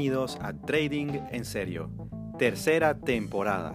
[0.00, 1.90] Bienvenidos a Trading en Serio,
[2.38, 3.74] tercera temporada.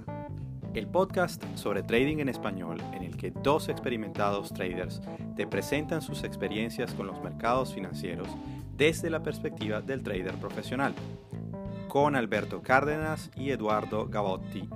[0.73, 5.03] El podcast sobre trading en español en el que dos experimentados traders
[5.35, 8.27] te presentan sus experiencias con los mercados financieros
[8.75, 10.95] desde la perspectiva del trader profesional,
[11.87, 14.67] con Alberto Cárdenas y Eduardo Gavotti.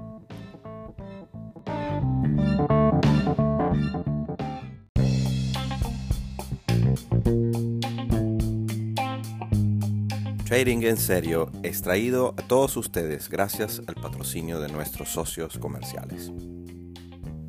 [10.59, 16.33] Trading en serio es traído a todos ustedes gracias al patrocinio de nuestros socios comerciales.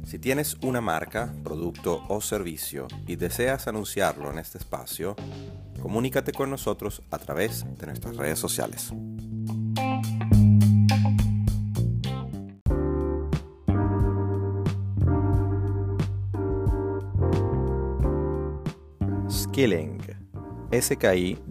[0.05, 5.17] Si tienes una marca, producto o servicio y deseas anunciarlo en este espacio,
[5.83, 8.93] comunícate con nosotros a través de nuestras redes sociales.
[19.29, 19.99] Skilling.
[20.71, 21.51] S-K-I-L-L-I-N-G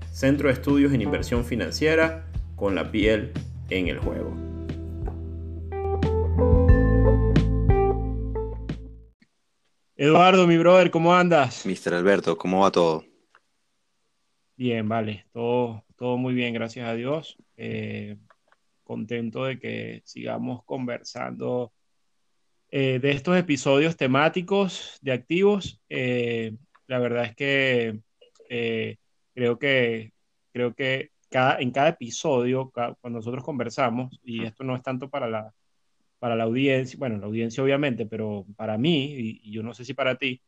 [0.11, 3.31] Centro de Estudios en Inversión Financiera con la piel
[3.69, 4.35] en el juego.
[9.95, 11.65] Eduardo, mi brother, ¿cómo andas?
[11.65, 11.93] Mr.
[11.93, 13.05] Alberto, ¿cómo va todo?
[14.57, 17.37] Bien, vale, todo, todo muy bien, gracias a Dios.
[17.55, 18.17] Eh,
[18.83, 21.71] contento de que sigamos conversando
[22.69, 25.81] eh, de estos episodios temáticos de activos.
[25.87, 26.53] Eh,
[26.87, 28.01] la verdad es que
[29.33, 30.13] creo que,
[30.51, 35.29] creo que cada, en cada episodio, cuando nosotros conversamos, y esto no es tanto para
[35.29, 35.53] la,
[36.21, 39.95] para la audiencia, bueno, la audiencia obviamente, pero para mí, y, yo no sé si
[39.95, 40.39] para ti,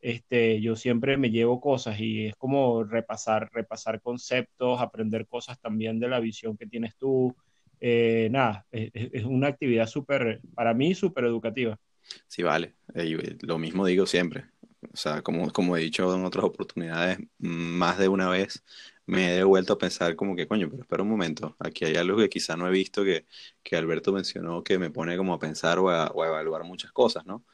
[0.00, 6.00] este, yo siempre me llevo cosas y es como repasar, repasar conceptos, aprender cosas también
[6.00, 7.36] de la visión que tienes tú.
[7.78, 11.78] Eh, nada, es, una actividad súper, para mí, súper educativa.
[12.26, 12.76] Sí, vale.
[12.94, 14.46] Eh, lo mismo digo siempre.
[14.92, 18.64] O sea, como, como he dicho en otras oportunidades, más de una vez
[19.06, 22.18] me he vuelto a pensar como que, coño, pero espera un momento, aquí hay algo
[22.18, 23.26] que quizá no he visto que,
[23.62, 27.44] que Alberto mencionó que me pone como a pensar o a, evaluar muchas cosas, ¿no?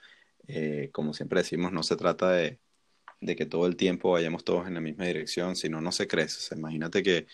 [0.48, 2.60] Eh, como siempre decimos, no se trata de,
[3.20, 6.54] de que todo el tiempo vayamos todos en la misma dirección, sino no se crece.
[6.54, 7.26] imagínate que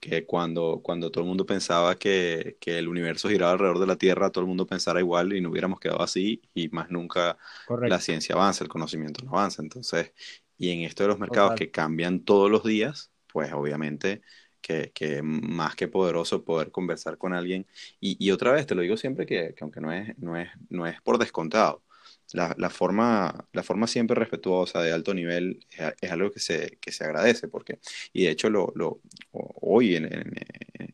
[0.00, 3.96] que cuando, cuando todo el mundo pensaba que, que, el universo giraba alrededor de la
[3.96, 7.38] Tierra, todo el mundo pensara igual y no hubiéramos quedado así y más nunca
[7.68, 9.62] la ciencia avanza, el conocimiento no avanza.
[9.62, 10.12] Entonces,
[10.58, 14.22] y en esto de los mercados que cambian todos los días, pues obviamente
[14.60, 17.66] que, que, más que poderoso poder conversar con alguien.
[18.00, 20.50] Y, y otra vez, te lo digo siempre que, que aunque no es, no, es,
[20.68, 21.82] no es por descontado,
[22.32, 25.64] la, forma, la forma siempre respetuosa de alto nivel
[26.00, 27.78] es, algo que se, que se agradece, porque,
[28.12, 29.00] y de hecho lo, lo
[29.32, 30.06] hoy en,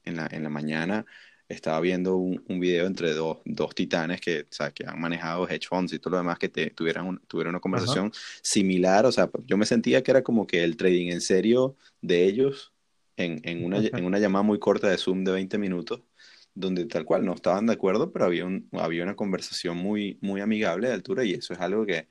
[0.05, 1.05] en, la, en la mañana
[1.49, 5.69] estaba viendo un, un video entre dos, dos titanes que, o que han manejado hedge
[5.69, 8.13] funds y todo lo demás que te, tuvieran, tuvieran una conversación
[8.43, 9.07] similar.
[9.07, 12.73] O sea, yo me sentía que era como que el trading en serio de ellos
[13.17, 16.03] en, en, una, en una llamada muy corta de Zoom de 20 minutos,
[16.57, 20.41] donde tal cual no estaban de acuerdo, pero había, un, había una conversación muy, muy
[20.41, 22.09] amigable de altura y eso es algo que,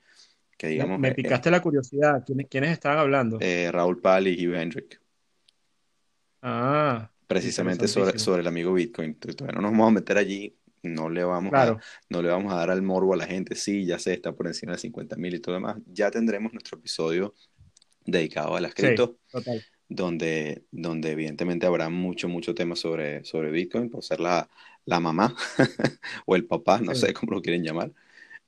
[0.56, 0.98] que digamos...
[1.00, 2.22] Me, picaste la curiosidad.
[2.24, 3.38] ¿Quiénes, ¿Quiénes estaban hablando?
[3.40, 5.00] Eh, Raúl Pal y Hugh Hendrick.
[6.42, 9.16] Ah, precisamente sobre, sobre el amigo Bitcoin.
[9.16, 11.76] Todavía no nos vamos a meter allí, no le vamos, a,
[12.08, 14.46] no le vamos a dar al morbo a la gente, sí, ya se está por
[14.46, 15.82] encima de 50 mil y todo lo demás.
[15.86, 17.34] Ya tendremos nuestro episodio
[18.04, 19.18] dedicado a las cripto,
[19.88, 24.48] donde, donde evidentemente habrá mucho, mucho tema sobre, sobre Bitcoin, por ser la,
[24.84, 25.34] la mamá
[26.26, 27.92] o el papá, no sé cómo lo quieren llamar.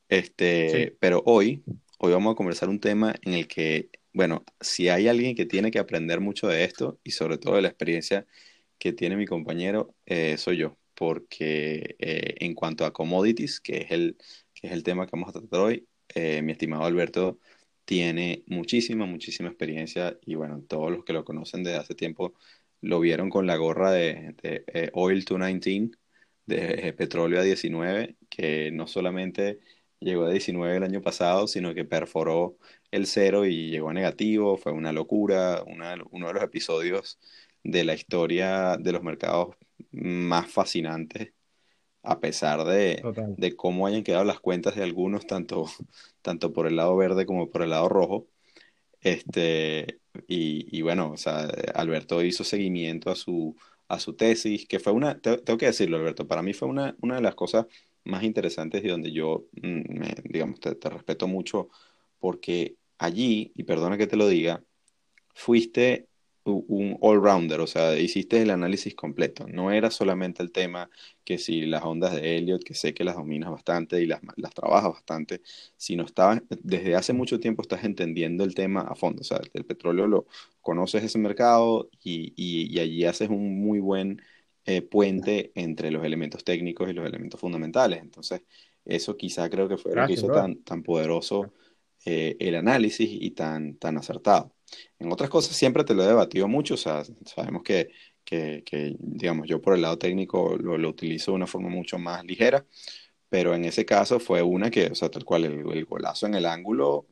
[0.08, 1.62] Este, Pero hoy,
[1.98, 5.70] hoy vamos a conversar un tema en el que, bueno, si hay alguien que tiene
[5.70, 8.26] que aprender mucho de esto y sobre todo de la experiencia
[8.78, 13.90] que tiene mi compañero eh, soy yo, porque eh, en cuanto a commodities, que es
[13.90, 14.16] el,
[14.54, 17.38] que es el tema que vamos a tratar hoy, eh, mi estimado Alberto
[17.88, 22.34] tiene muchísima, muchísima experiencia y bueno, todos los que lo conocen desde hace tiempo
[22.82, 25.96] lo vieron con la gorra de, de Oil 219,
[26.46, 29.60] de petróleo a 19, que no solamente
[30.00, 32.58] llegó a 19 el año pasado, sino que perforó
[32.90, 35.88] el cero y llegó a negativo, fue una locura, uno
[36.28, 37.18] de los episodios
[37.64, 39.56] de la historia de los mercados
[39.92, 41.32] más fascinantes,
[42.02, 43.02] a pesar de,
[43.36, 45.66] de, cómo hayan quedado las cuentas de algunos, tanto,
[46.22, 48.28] tanto por el lado verde como por el lado rojo.
[49.00, 53.56] Este, y, y bueno, o sea, Alberto hizo seguimiento a su,
[53.88, 57.16] a su tesis, que fue una, tengo que decirlo, Alberto, para mí fue una, una
[57.16, 57.66] de las cosas
[58.04, 61.68] más interesantes y donde yo, mm, digamos, te, te respeto mucho,
[62.18, 64.62] porque allí, y perdona que te lo diga,
[65.34, 66.07] fuiste
[66.52, 69.46] un all-rounder, o sea, hiciste el análisis completo.
[69.48, 70.90] No era solamente el tema
[71.24, 74.54] que si las ondas de Elliot, que sé que las dominas bastante y las, las
[74.54, 75.42] trabajas bastante,
[75.76, 79.20] sino estabas, desde hace mucho tiempo estás entendiendo el tema a fondo.
[79.20, 80.26] O sea, el petróleo lo
[80.60, 84.22] conoces ese mercado y, y, allí haces un muy buen
[84.64, 88.00] eh, puente entre los elementos técnicos y los elementos fundamentales.
[88.00, 88.42] Entonces,
[88.84, 91.52] eso quizá creo que fue lo que hizo tan, tan poderoso
[92.04, 94.52] eh, el análisis y tan, tan acertado.
[94.98, 97.90] En otras cosas siempre te lo he debatido mucho, o sea, sabemos que,
[98.24, 102.24] que, digamos, yo por el lado técnico lo, lo, utilizo de una forma mucho más
[102.24, 102.66] ligera,
[103.28, 106.46] pero en ese caso fue una que, o sea, tal cual, el, golazo en el
[106.46, 107.06] ángulo,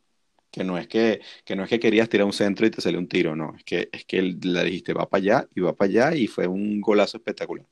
[0.50, 2.98] que no es que, que no es que querías tirar un centro y te salió
[2.98, 5.90] un tiro, no, es que, es que le dijiste va para allá y va para
[5.90, 7.66] allá y fue un golazo espectacular.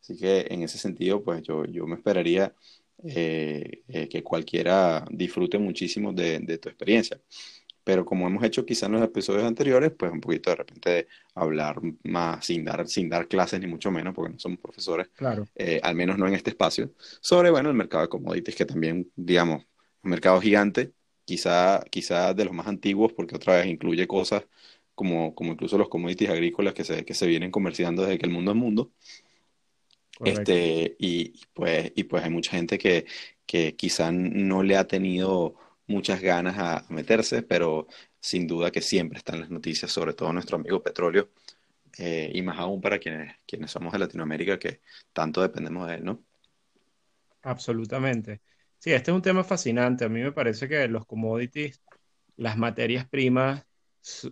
[0.00, 2.54] Así que en ese sentido, pues yo, yo me esperaría
[3.04, 7.20] eh, eh, que cualquiera disfrute muchísimo de, de tu experiencia
[7.90, 11.80] pero como hemos hecho quizá en los episodios anteriores, pues un poquito de repente hablar
[12.04, 15.48] más sin dar, sin dar clases ni mucho menos, porque no somos profesores, claro.
[15.56, 19.10] Eh, al menos no en este espacio, sobre, bueno, el mercado de commodities, que también,
[19.16, 19.64] digamos,
[20.02, 20.92] un mercado gigante,
[21.24, 24.46] quizá, quizá de los más antiguos, porque otra vez incluye cosas
[24.94, 28.32] como, como incluso los commodities agrícolas que se, que se vienen comerciando desde que el
[28.32, 28.92] mundo es mundo.
[30.24, 33.06] Este, y, pues, y pues hay mucha gente que,
[33.46, 35.56] que quizá no le ha tenido
[35.86, 37.86] muchas ganas a, meterse, pero
[38.20, 41.30] sin duda que siempre están las noticias, sobre todo nuestro amigo petróleo,
[41.98, 44.80] eh, y más aún para quienes, quienes somos de Latinoamérica, que
[45.12, 46.22] tanto dependemos de él, ¿no?
[47.42, 48.40] Absolutamente.
[48.78, 50.04] Sí, este es un tema fascinante.
[50.04, 51.82] A mí me parece que los commodities,
[52.36, 53.64] las materias primas,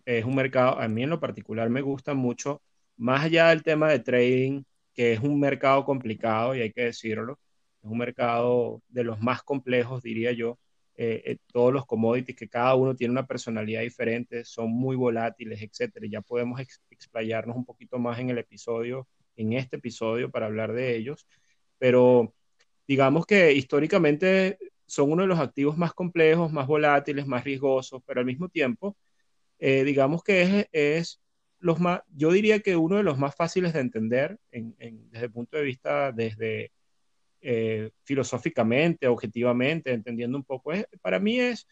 [0.05, 2.63] es un mercado, a mí en lo particular me gusta mucho,
[2.97, 4.63] más allá del tema de trading,
[4.99, 7.39] que es un mercado complicado y hay que decirlo,
[7.81, 10.59] es un mercado de los más complejos, diría yo,
[10.97, 15.63] eh, eh, todos los commodities, que cada uno tiene una personalidad diferente, son muy volátiles,
[15.63, 16.05] etcétera.
[16.11, 20.97] Ya podemos explayarnos un poquito más en el episodio, en este episodio, para hablar de
[20.97, 21.29] ellos.
[21.79, 22.35] Pero
[22.89, 28.19] digamos que históricamente son uno de los activos más complejos, más volátiles, más riesgosos, pero
[28.19, 28.97] al mismo tiempo,
[29.61, 31.21] eh, digamos que es,
[31.61, 35.57] los más, yo diría que uno de los más fáciles de entender desde el punto
[35.57, 36.73] de vista, desde
[37.41, 41.67] eh, filosóficamente, objetivamente, entendiendo un poco, es, para mí es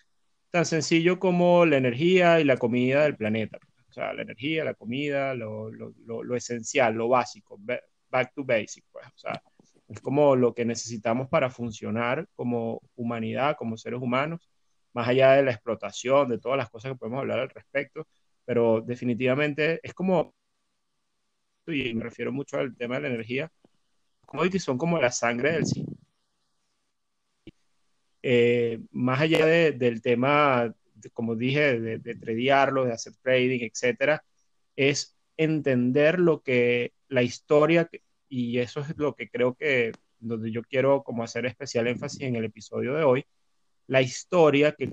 [0.50, 3.58] tan sencillo como la energía y la comida del planeta.
[3.88, 8.84] O sea, la energía, la comida, lo, lo, lo, esencial, lo básico, back to basic.
[8.92, 9.06] Pues.
[9.06, 9.42] O sea,
[9.88, 14.50] es como lo que necesitamos para funcionar como humanidad, como seres humanos,
[14.92, 18.06] más allá de la explotación, de todas las cosas que podemos hablar al respecto,
[18.46, 20.34] pero definitivamente es como,
[21.66, 23.52] y me refiero mucho al tema de la energía,
[24.24, 25.86] commodities son como la sangre del cine.
[28.28, 30.74] eh, más allá del tema,
[31.12, 34.24] como dije, de, de tradearlo, de hacer trading, etcétera,
[34.74, 37.88] es entender lo que la historia,
[38.28, 42.34] y eso es lo que creo que donde yo quiero como hacer especial énfasis en
[42.34, 43.24] el episodio de hoy,
[43.86, 44.90] la historia que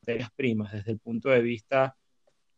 [0.00, 1.96] materias primas desde el punto de vista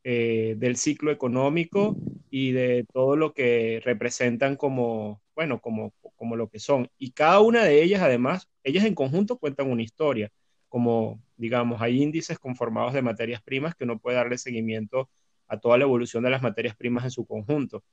[0.05, 1.97] eh, del ciclo económico
[2.31, 6.89] y de todo lo que representan como, bueno, como, como lo que son.
[6.99, 10.31] Y cada una de ellas, además, ellas en conjunto cuentan una historia,
[10.69, 15.11] como, digamos, hay índices conformados de materias primas que uno puede darle seguimiento
[15.49, 17.85] a toda la evolución de las materias primas en su conjunto.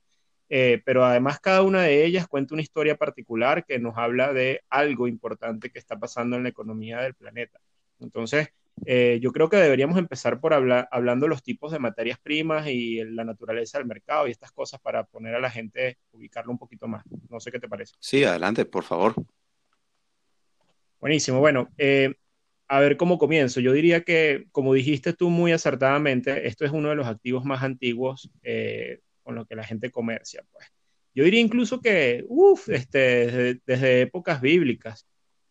[0.48, 4.62] Eh, pero además cada una de ellas cuenta una historia particular que nos habla de
[4.68, 7.60] algo importante que está pasando en la economía del planeta.
[8.00, 8.48] Entonces,
[8.86, 12.66] eh, yo creo que deberíamos empezar por hablar, hablando de los tipos de materias primas
[12.68, 16.58] y la naturaleza del mercado y estas cosas para poner a la gente, ubicarlo un
[16.58, 17.04] poquito más.
[17.28, 17.94] No sé qué te parece.
[18.00, 19.14] Sí, adelante, por favor.
[21.00, 21.40] Buenísimo.
[21.40, 22.14] Bueno, eh,
[22.68, 23.60] a ver cómo comienzo.
[23.60, 27.62] Yo diría que, como dijiste tú muy acertadamente, esto es uno de los activos más
[27.62, 28.30] antiguos
[29.22, 30.44] con lo que la gente comercia.
[30.52, 30.66] Pues.
[31.14, 35.06] Yo diría incluso que, uff, este, desde, épocas bíblicas,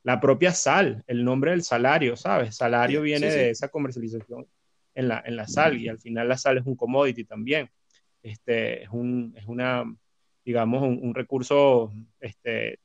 [0.09, 2.55] la propia sal, el nombre del salario, ¿sabes?
[2.55, 4.47] Salario viene de esa comercialización
[4.95, 7.69] en la, en la sal y al final la sal es un commodity también.
[8.23, 9.83] Este, es, un, es una,
[10.43, 12.79] digamos, un, recurso este,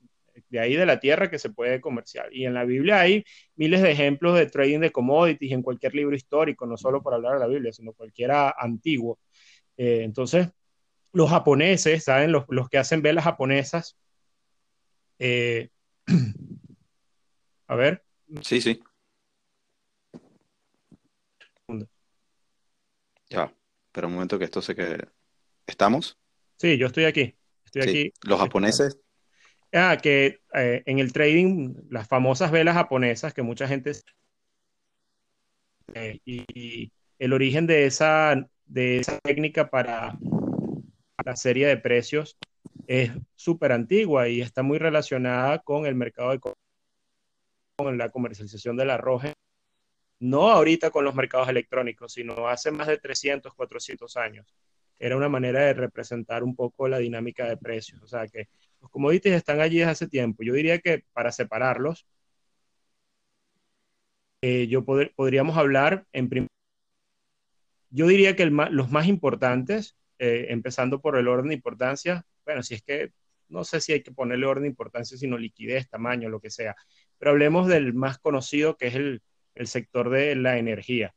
[0.51, 2.29] de ahí de la tierra que se puede comerciar.
[2.31, 3.25] Y en la Biblia hay
[3.57, 7.33] miles de ejemplos de trading de commodities en cualquier libro histórico, no solo por hablar
[7.33, 9.19] de la Biblia, sino cualquiera antiguo.
[9.79, 10.51] Eh, entonces,
[11.15, 12.33] los japoneses, ¿saben?
[12.33, 13.97] Los, que hacen velas japonesas.
[15.19, 15.71] Eh,
[17.75, 18.05] a ver.
[18.43, 18.81] Sí, sí.
[23.29, 23.53] Ya,
[23.93, 25.09] pero un momento que esto se que
[25.67, 26.19] ¿Estamos?
[26.57, 27.35] Sí, yo estoy aquí.
[27.65, 28.13] Estoy aquí.
[28.23, 28.99] Los japoneses.
[29.73, 33.93] Ah, que eh, en el trading, las famosas velas japonesas que mucha gente.
[35.95, 40.19] Eh, y, el origen de esa, de esa técnica para
[41.25, 42.37] la serie de precios
[42.87, 46.41] es súper antigua y está muy relacionada con el mercado de
[47.77, 49.25] con la comercialización del arroz,
[50.21, 54.55] no ahorita con los mercados electrónicos, sino hace más de 300, 400 años.
[54.99, 58.03] Era una manera de representar un poco la dinámica de precios.
[58.03, 58.49] O sea que
[58.81, 60.43] los commodities están allí desde hace tiempo.
[60.43, 62.07] Yo diría que para separarlos,
[64.43, 66.49] eh, yo podríamos hablar en primer
[67.91, 72.75] yo diría que los más importantes eh, empezando por el orden de importancia, bueno, si
[72.75, 73.13] es que
[73.55, 76.75] no sé si hay que ponerle orden de importancia, sino liquidez, tamaño, lo que sea,
[77.19, 79.23] pero hablemos del más conocido, que es el,
[79.67, 81.15] sector de la energía.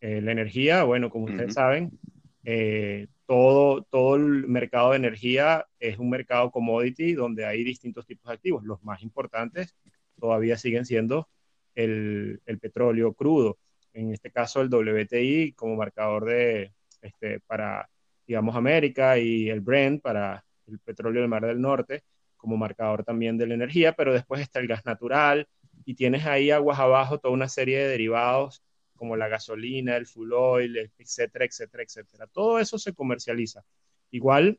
[0.00, 1.98] Eh, la energía, bueno, como ustedes saben,
[2.44, 8.26] eh, todo, todo el mercado de energía es un mercado commodity donde hay distintos tipos
[8.26, 8.64] de activos.
[8.64, 9.76] Los más importantes
[10.18, 11.28] todavía siguen siendo
[11.76, 13.58] el, el petróleo crudo,
[13.92, 17.88] en este caso el WTI como marcador de, este, para
[18.26, 22.04] digamos, América y el Brent para el petróleo del Mar del Norte
[22.36, 25.48] como marcador también de la energía, pero después está el gas natural
[25.84, 28.62] y tienes ahí aguas abajo toda una serie de derivados
[28.94, 32.26] como la gasolina, el full oil, etcétera, etcétera, etcétera.
[32.28, 33.64] Todo eso se comercializa.
[34.10, 34.58] Igual,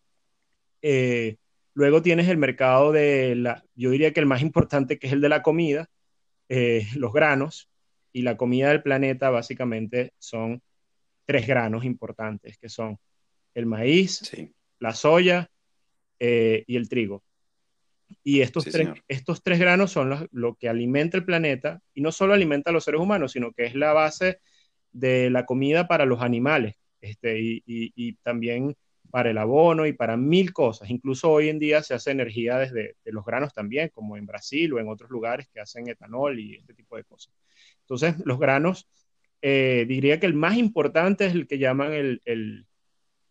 [0.82, 1.38] eh,
[1.74, 5.22] luego tienes el mercado de la, yo diría que el más importante que es el
[5.22, 5.90] de la comida,
[6.50, 7.70] eh, los granos,
[8.18, 10.64] y la comida del planeta básicamente son
[11.26, 12.98] tres granos importantes, que son
[13.54, 14.32] el maíz,
[14.80, 15.52] la soya
[16.20, 17.24] eh, y el trigo.
[18.24, 22.34] Y estos, tres, estos tres granos son lo que alimenta el planeta y no solo
[22.34, 24.40] alimenta a los seres humanos, sino que es la base
[24.92, 28.76] de la comida para los animales este, y, también
[29.10, 30.90] para el abono y para mil cosas.
[30.90, 34.80] Incluso hoy en día se hace energía desde los granos también, como en Brasil o
[34.80, 37.34] en otros lugares que hacen etanol y este tipo de cosas.
[37.82, 38.90] Entonces, los granos,
[39.42, 42.66] eh, diría que el más importante es el que llaman el, el,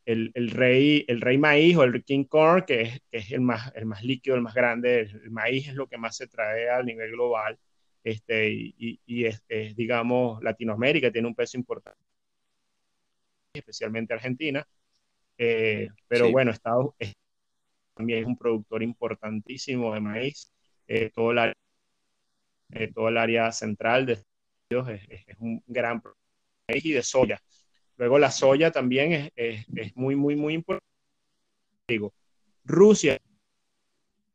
[0.06, 4.36] rey, el rey maíz o el king corn, que es, el, más, el más líquido,
[4.36, 5.00] el más grande.
[5.00, 7.58] El, maíz es lo que más se trae a nivel global.
[8.04, 9.42] Este, y, es,
[9.74, 12.00] digamos, Latinoamérica tiene un peso importante,
[13.52, 14.66] especialmente Argentina.
[15.38, 17.16] Eh, pero bueno, Estados Unidos
[17.94, 20.52] también es un productor importantísimo de maíz.
[20.86, 21.54] Eh, todo, el área,
[22.70, 24.34] eh, todo el área central de Estados
[24.70, 26.22] Unidos es, es un gran productor
[26.68, 27.42] de maíz y de soya.
[27.96, 30.86] Luego la soya también es, muy, muy, muy importante.
[31.88, 32.12] Digo,
[32.64, 33.18] Rusia,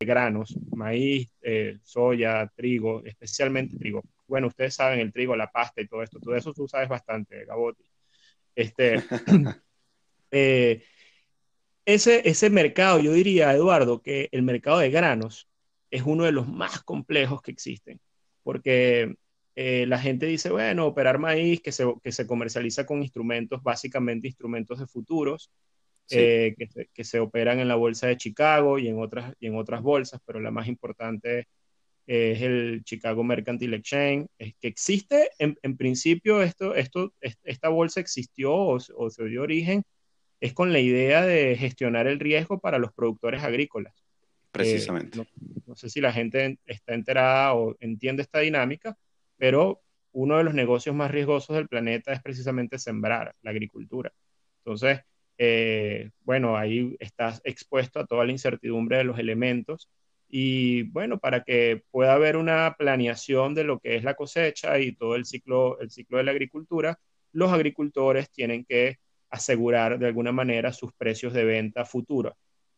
[0.00, 4.02] granos, maíz, eh, soya, trigo, especialmente trigo.
[4.26, 6.18] Bueno, ustedes saben el trigo, la pasta y todo esto.
[6.18, 7.84] Todo eso tú sabes bastante, Gaboti.
[8.54, 8.96] Este,
[10.30, 10.82] eh,
[11.84, 15.48] ese, ese mercado, yo diría, Eduardo, que el mercado de granos
[15.90, 18.00] es uno de los más complejos que existen.
[18.42, 19.14] porque
[19.54, 24.28] eh, la gente dice, bueno, operar maíz que se, que se comercializa con instrumentos, básicamente
[24.28, 25.50] instrumentos de futuros,
[26.10, 26.54] eh,
[26.92, 30.20] que, se, operan en la bolsa de Chicago y en otras, y en otras bolsas,
[30.26, 31.48] pero la más importante
[32.06, 38.00] es el Chicago Mercantile Exchange, es que existe, en, en, principio, esto, esto, esta bolsa
[38.00, 39.84] existió o, o, se dio origen,
[40.40, 43.94] es con la idea de gestionar el riesgo para los productores agrícolas.
[44.50, 45.16] Precisamente.
[45.16, 45.26] no,
[45.66, 48.98] no, sé si la gente está enterada o entiende esta dinámica,
[49.42, 49.82] pero
[50.12, 54.12] uno de los negocios más riesgosos del planeta es precisamente sembrar, la agricultura.
[54.58, 55.00] Entonces,
[55.36, 59.90] eh, bueno, ahí estás expuesto a toda la incertidumbre de los elementos
[60.28, 64.94] y bueno, para que pueda haber una planeación de lo que es la cosecha y
[64.94, 67.00] todo el ciclo, el ciclo de la agricultura,
[67.32, 72.32] los agricultores tienen que asegurar de alguna manera sus precios de venta futura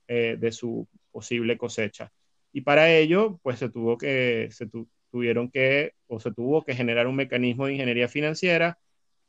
[0.09, 2.11] eh, de su posible cosecha.
[2.55, 4.67] Y para ello, pues se tuvo que, se
[5.15, 8.81] tuvieron que, o se tuvo que generar un mecanismo de ingeniería financiera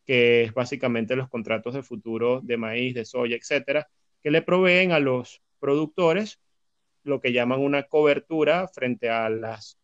[0.04, 3.88] que es básicamente los contratos de futuro de maíz, de soya, etcétera,
[4.24, 6.40] que le proveen a los productores
[7.04, 9.78] lo que llaman una cobertura frente a las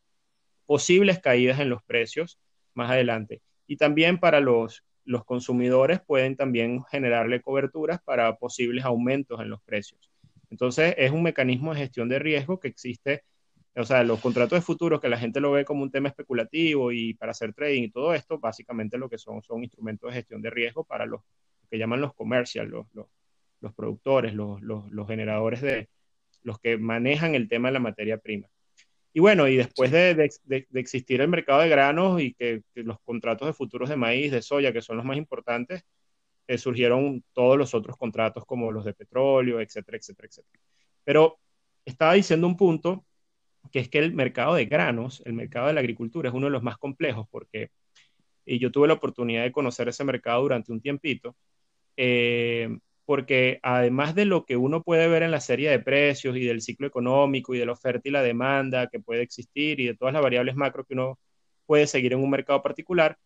[0.65, 2.39] posibles caídas en los precios
[2.73, 3.43] más adelante.
[3.67, 9.61] Y también para los, los consumidores pueden también generarle coberturas para posibles aumentos en los
[9.61, 10.09] precios.
[10.49, 13.23] Entonces, es un mecanismo de gestión de riesgo que existe
[13.75, 16.91] o sea, los contratos de futuro que la gente lo ve como un tema especulativo
[16.91, 20.41] y para hacer trading y todo esto, básicamente lo que son son instrumentos de gestión
[20.41, 21.21] de riesgo para los
[21.69, 23.07] que llaman los comercial, los, los,
[23.61, 25.89] los productores, los, los, generadores de
[26.43, 28.47] los que manejan el tema de la materia prima.
[29.13, 32.83] Y bueno, y después de, de, de, existir el mercado de granos y que, que,
[32.83, 35.85] los contratos de futuros de maíz, de soya, que son los más importantes,
[36.47, 40.63] eh, surgieron todos los otros contratos como los de petróleo, etcétera, etcétera, etcétera.
[41.03, 41.39] Pero
[41.85, 43.05] estaba diciendo un punto
[43.71, 46.51] que es que el mercado de granos, el mercado de la agricultura es uno de
[46.51, 47.71] los más complejos porque
[48.45, 51.35] y yo tuve la oportunidad de conocer ese mercado durante un tiempito,
[51.97, 56.45] eh, porque además de lo que uno puede ver en la serie de precios y
[56.45, 59.95] del ciclo económico y de la oferta y la demanda que puede existir y de
[59.95, 61.19] todas las variables macro que uno
[61.65, 63.17] puede seguir en un mercado particular,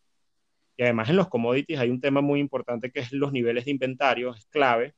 [0.77, 3.71] y además en los commodities hay un tema muy importante que es los niveles de
[3.71, 4.93] inventario, es clave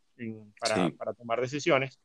[0.60, 0.92] para, sí.
[0.92, 2.00] para tomar decisiones.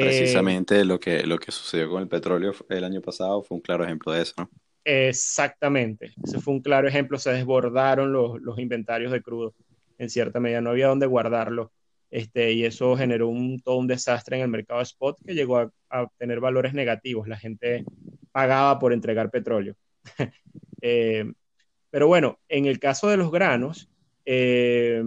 [0.00, 3.62] Precisamente eh, lo, que, lo que sucedió con el petróleo el año pasado fue un
[3.62, 4.50] claro ejemplo de eso, ¿no?
[4.84, 9.52] Exactamente, ese fue un claro ejemplo, se desbordaron los, los inventarios de crudo
[9.98, 11.72] en cierta medida, no había dónde guardarlo.
[12.08, 15.72] Este, y eso generó un, todo un desastre en el mercado spot que llegó a,
[15.90, 17.26] a tener valores negativos.
[17.26, 17.84] La gente
[18.30, 19.74] pagaba por entregar petróleo.
[20.82, 21.24] eh,
[21.90, 23.88] pero bueno, en el caso de los granos,
[24.26, 25.02] eh,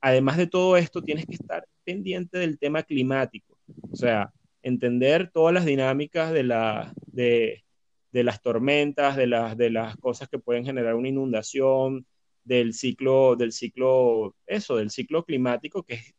[0.00, 3.55] además de todo esto, tienes que estar pendiente del tema climático.
[3.90, 7.64] O sea, entender todas las dinámicas de, la, de,
[8.12, 12.06] de las tormentas, de las, de las cosas que pueden generar una inundación,
[12.46, 16.14] del ciclo, del ciclo, eso, del ciclo climático, que es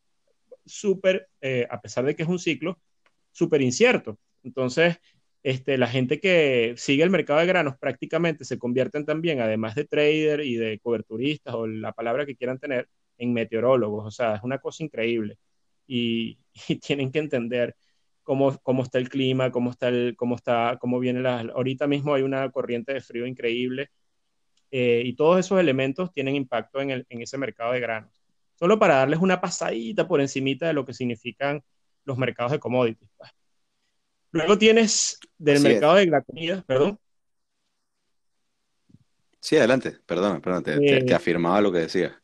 [0.65, 2.79] súper, eh, a pesar de que es un ciclo,
[3.31, 4.19] súper incierto.
[4.43, 4.97] Entonces,
[5.43, 9.85] este, la gente que sigue el mercado de granos prácticamente se convierten también, además de
[9.85, 14.05] trader y de coberturistas o la palabra que quieran tener, en meteorólogos.
[14.05, 15.37] O sea, es una cosa increíble
[15.87, 17.75] y, y tienen que entender
[18.23, 21.39] cómo, cómo, está el clima, cómo está, el, cómo está, cómo viene la...
[21.39, 23.89] Ahorita mismo hay una corriente de frío increíble
[24.69, 28.11] eh, y todos esos elementos tienen impacto en, el, en, ese mercado de granos.
[28.55, 31.63] Solo para darles una pasadita por encimita de lo que significan
[32.03, 33.09] los mercados de commodities.
[33.15, 33.31] Pues.
[34.31, 36.05] Luego tienes del Así mercado es.
[36.05, 36.99] de la comida, perdón.
[39.39, 42.21] Sí, adelante, perdón, perdón, te, eh, te, te afirmaba lo que decía.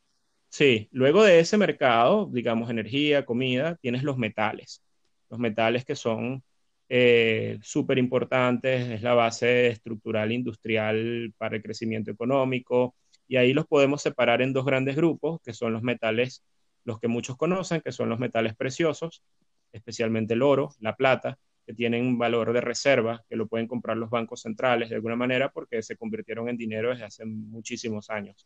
[0.53, 4.83] Sí, luego de ese mercado, digamos energía, comida, tienes los metales.
[5.29, 6.43] Los metales que son
[6.89, 12.95] eh, súper importantes, es la base estructural industrial para el crecimiento económico,
[13.27, 16.43] y ahí los podemos separar en dos grandes grupos, que son los metales,
[16.83, 19.23] los que muchos conocen, que son los metales preciosos,
[19.71, 23.97] especialmente el oro, la plata, que tienen un valor de reserva, que lo pueden comprar
[23.97, 28.45] los bancos centrales de alguna manera porque se convirtieron en dinero desde hace muchísimos años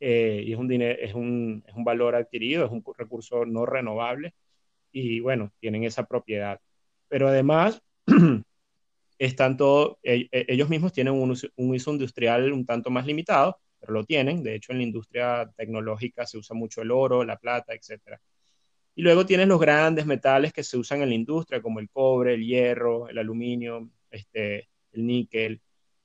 [0.00, 3.66] eh, y es un, dinero, es, un, es un valor adquirido, es un recurso no
[3.66, 4.34] renovable
[4.92, 6.60] y bueno, tienen esa propiedad.
[7.08, 7.82] Pero además,
[9.18, 13.92] están todo, e, e, ellos mismos tienen un, uso industrial un tanto más limitado, pero
[13.92, 14.42] lo tienen.
[14.42, 18.18] De hecho, en la industria tecnológica se usa mucho el oro, la plata, etc.
[18.94, 22.34] Y luego tienes los grandes metales que se usan en la industria, como el cobre,
[22.34, 25.60] el hierro, el aluminio, este, el níquel,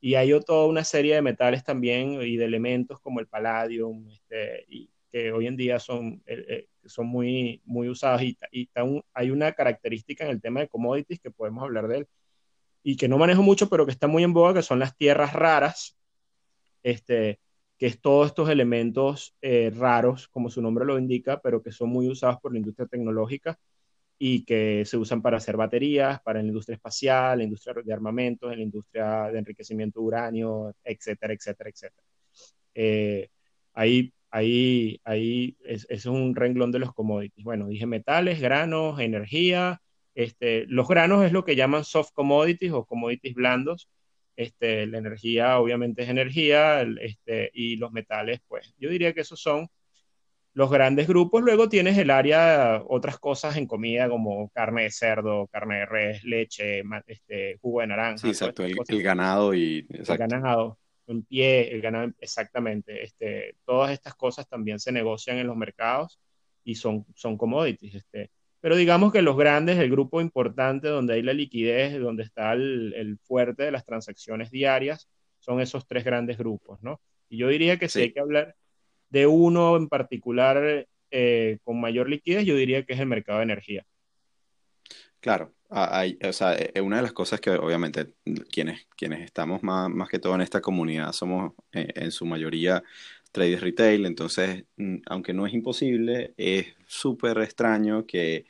[0.05, 4.87] y hay toda una serie de metales también y de elementos como el palladium, este,
[5.11, 8.21] que hoy en día son, eh, eh son muy, muy usados.
[8.21, 8.69] Y, y
[9.15, 12.07] hay una característica en el tema de commodities que podemos hablar de él
[12.83, 15.33] y que no manejo mucho, pero que está muy en boga, que son las tierras
[15.33, 15.97] raras,
[16.83, 17.39] este,
[17.79, 21.89] que es todos estos elementos eh, raros, como su nombre lo indica, pero que son
[21.89, 23.57] muy usados por la industria tecnológica
[24.17, 28.51] y que se usan para hacer baterías, para la industria espacial, la industria de armamentos,
[28.51, 32.07] en la industria de enriquecimiento de uranio, etcétera, etcétera, etcétera.
[32.73, 33.29] Eh,
[33.73, 37.43] ahí, ahí, ahí es, es, un renglón de los commodities.
[37.43, 39.81] Bueno, dije metales, granos, energía.
[40.13, 43.89] Este, los granos es lo que llaman soft commodities o commodities blandos,
[44.35, 49.41] este, la energía obviamente es energía este, y los metales, pues yo diría que esos
[49.41, 49.67] son
[50.55, 51.43] los grandes grupos.
[51.43, 56.23] Luego tienes el área, otras cosas en comida como carne de cerdo, carne de res,
[56.23, 58.19] leche, este, jugo de naranja.
[58.19, 59.85] Sí, exacto, el, ganado y...
[59.89, 63.03] El ganado, en pie, el ganado, exactamente.
[63.03, 66.21] Este, todas estas cosas también se negocian en los mercados
[66.63, 67.95] y son, son commodities.
[67.95, 72.53] Este, pero digamos que los grandes, el grupo importante donde hay la liquidez, donde está
[72.53, 77.01] el, fuerte de las transacciones diarias, son esos tres grandes grupos, ¿no?
[77.27, 78.55] Y yo diría que si hay que hablar
[79.09, 83.45] de uno en particular eh, con mayor liquidez, yo diría que es el mercado de
[83.45, 83.85] energía.
[85.19, 88.13] Claro, hay, o sea, eh, una de las cosas que obviamente
[88.51, 92.83] quienes, quienes estamos más, más que todo en esta comunidad somos eh, en su mayoría
[93.31, 98.45] traders retail, entonces, mm, aunque no es imposible, es súper extraño que,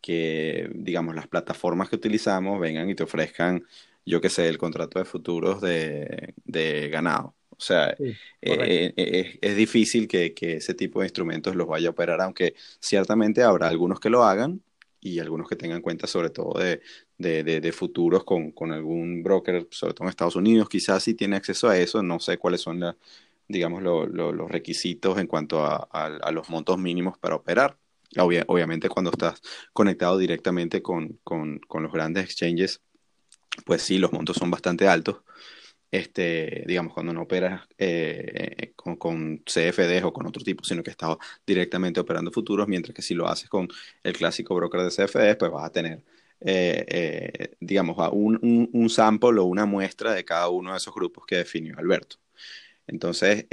[0.00, 3.64] que, digamos, las plataformas que utilizamos vengan y te ofrezcan,
[4.04, 7.34] yo qué sé, el contrato de futuros de, de ganado.
[7.58, 11.90] O sea, eh, eh, es, difícil que, que, ese tipo de instrumentos los vaya a
[11.90, 14.62] operar, aunque ciertamente habrá algunos que lo hagan
[15.00, 16.80] y algunos que tengan cuenta sobre todo de,
[17.18, 21.36] de, de, futuros con, con, algún broker, sobre todo en Estados Unidos, quizás si tiene
[21.36, 22.94] acceso a eso, no sé cuáles son las
[23.48, 27.76] digamos, los requisitos en cuanto a, los montos mínimos para operar.
[28.16, 29.40] obviamente cuando estás
[29.72, 32.82] conectado directamente con, los grandes exchanges,
[33.64, 35.22] pues sí, los montos son bastante altos.
[35.90, 41.16] Este, digamos, cuando no operas eh, con, CFDs o con otro tipo, sino que estás
[41.46, 43.68] directamente operando futuros, mientras que si lo haces con
[44.02, 46.04] el clásico broker de CFDs, pues vas a tener,
[46.40, 50.94] eh, eh, digamos, un, un, un sample o una muestra de cada uno de esos
[50.94, 52.16] grupos que definió Alberto.
[52.86, 53.46] Entonces,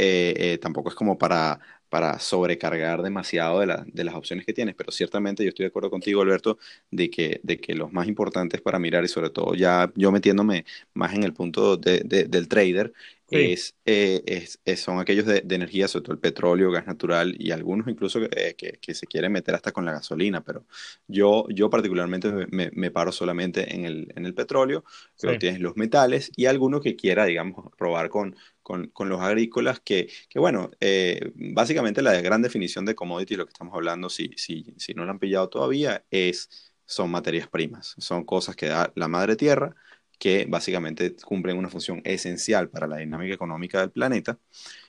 [0.62, 1.60] tampoco es como para,
[1.96, 5.90] para sobrecargar demasiado de, de, las opciones que tienes, pero ciertamente yo estoy de acuerdo
[5.90, 6.58] contigo, Alberto,
[6.92, 10.66] de que, de que los más importantes para mirar y sobre todo ya yo metiéndome
[10.94, 12.92] más en el punto de, del trader,
[13.30, 17.88] es, eh, es, son aquellos de, energía, sobre todo el petróleo, gas natural y algunos
[17.88, 20.66] incluso que, que, se quieren meter hasta con la gasolina, pero
[21.08, 24.84] yo, yo particularmente me, me paro solamente en el, en el petróleo,
[25.20, 29.80] pero tienes los metales y alguno que quiera, digamos, probar con, con, con los agrícolas,
[29.80, 34.32] que, que bueno, eh, básicamente la gran definición de commodity, lo que estamos hablando, si,
[34.38, 38.92] si, si no lo han pillado todavía, es, son materias primas, son cosas que da
[38.96, 39.76] la madre tierra
[40.18, 44.38] que básicamente cumplen una función esencial para la dinámica económica del planeta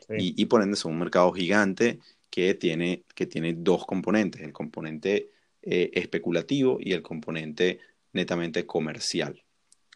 [0.08, 1.98] y, y, por ende son un mercado gigante
[2.30, 5.30] que tiene, que tiene dos componentes, el componente
[5.62, 7.80] eh, especulativo y el componente
[8.12, 9.42] netamente comercial.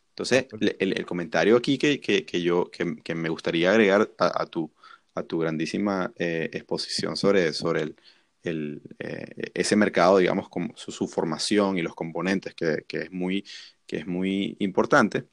[0.08, 0.46] Entonces,
[0.78, 4.70] el, comentario aquí que, que, yo que, me gustaría agregar a, tu,
[5.14, 7.96] a tu grandísima eh, exposición sobre, sobre el,
[8.42, 13.44] el, eh, ese mercado, digamos, como su, formación y los componentes, que, es, muy,
[13.86, 15.26] que es muy importante,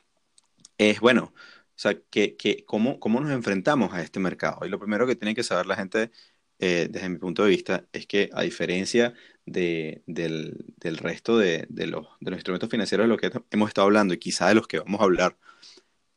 [0.78, 4.66] es, bueno, o sea, que, que cómo, cómo nos enfrentamos a este mercado.
[4.66, 6.12] Y lo primero que tiene que saber la gente
[6.60, 9.14] eh, desde mi punto de vista, es que a diferencia
[9.46, 13.70] de, del, del, resto de, de, los, de, los, instrumentos financieros de los que hemos
[13.70, 15.38] estado hablando y quizá de los que vamos a hablar,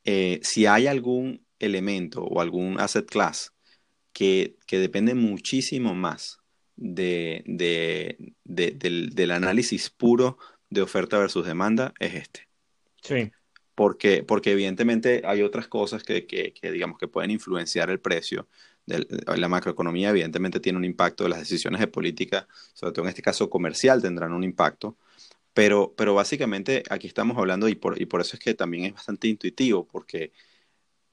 [0.05, 3.53] eh, si hay algún elemento o algún asset class
[4.13, 6.40] que, que depende muchísimo más
[6.81, 10.39] de, del, del, análisis puro
[10.69, 12.49] de oferta versus demanda, es este.
[13.03, 13.31] Sí.
[13.75, 18.49] Porque, porque evidentemente hay otras cosas que, que, que digamos que pueden influenciar el precio
[18.87, 23.51] la macroeconomía evidentemente tiene un impacto, las decisiones de política, sobre todo en este caso
[23.51, 24.97] comercial, tendrán un impacto,
[25.53, 28.95] pero, pero básicamente aquí estamos hablando y por, y por eso es que también es
[28.95, 30.33] bastante intuitivo, porque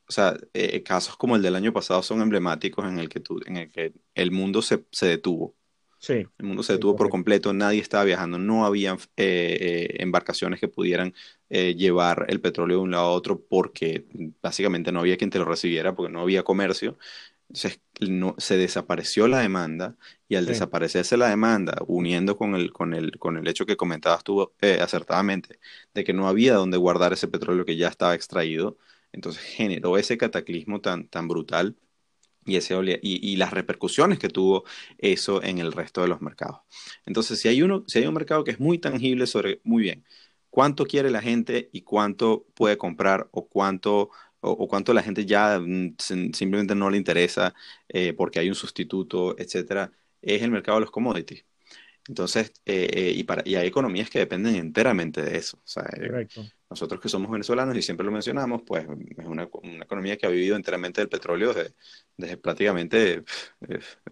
[0.09, 3.57] o sea, eh, casos como el del año pasado son emblemáticos en el que, en
[3.57, 5.56] el, que el mundo se, se detuvo.
[5.99, 6.25] Sí.
[6.37, 10.67] El mundo se detuvo por completo, nadie estaba viajando, no había eh, eh, embarcaciones que
[10.67, 11.13] pudieran
[11.49, 14.05] llevar el petróleo de un lado a otro porque
[14.41, 16.97] básicamente no había quien te lo recibiera, porque no había comercio.
[17.49, 19.95] Entonces no, se desapareció la demanda
[20.27, 24.23] y al desaparecerse la demanda, uniendo con el, con el, con el hecho que comentabas
[24.23, 25.59] tú eh, acertadamente,
[25.93, 28.77] de que no había donde guardar ese petróleo que ya estaba extraído,
[29.13, 31.77] entonces generó ese cataclismo tan, tan brutal
[32.47, 34.63] y, ese, y, y, las repercusiones que tuvo
[34.97, 36.61] eso en el resto de los mercados.
[37.05, 40.05] Entonces, si hay, uno, si hay un mercado que es muy tangible sobre, muy bien,
[40.49, 45.59] cuánto quiere la gente y cuánto puede comprar o cuánto o, cuánto la gente ya
[45.59, 47.53] mm, simplemente no le interesa
[47.89, 51.45] eh, porque hay un sustituto, etcétera, es el mercado de los commodities.
[52.07, 55.57] Entonces, eh, eh, y, para, y hay economías que dependen enteramente de eso.
[55.57, 55.85] O sea,
[56.69, 60.29] nosotros que somos venezolanos y siempre lo mencionamos, pues es una, una economía que ha
[60.29, 61.73] vivido enteramente del petróleo desde,
[62.17, 63.23] desde prácticamente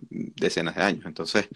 [0.08, 1.06] decenas de años.
[1.06, 1.48] Entonces,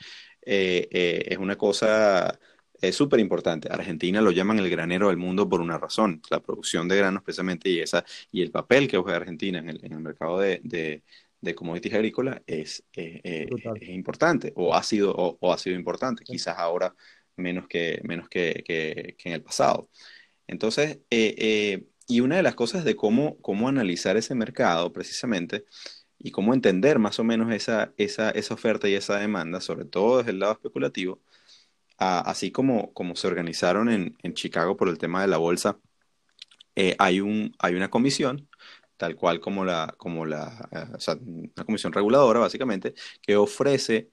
[0.41, 2.37] es una cosa
[2.81, 3.69] es súper importante.
[3.71, 7.69] Argentina lo llaman el granero del mundo por una razón, la producción de granos precisamente
[7.69, 11.03] y, esa, y el papel que juega Argentina en el, en el mercado de, de,
[11.41, 13.47] de commodities agrícolas es, eh, eh,
[13.81, 16.93] es, importante o ha sido, o, ha sido importante, quizás ahora
[17.35, 19.89] menos que, menos que, que, en el pasado.
[20.49, 25.65] Entonces, eh, y una de las cosas de cómo, cómo analizar ese mercado precisamente
[26.17, 30.19] y cómo entender más o menos esa, esa, esa oferta y esa demanda, sobre todo
[30.19, 31.21] desde el lado especulativo,
[31.97, 35.79] así como, como se organizaron en, en, Chicago por el tema de la bolsa,
[36.75, 38.49] eh, hay, un, hay una comisión,
[38.97, 44.11] tal cual como la, como la eh, una comisión reguladora básicamente, que ofrece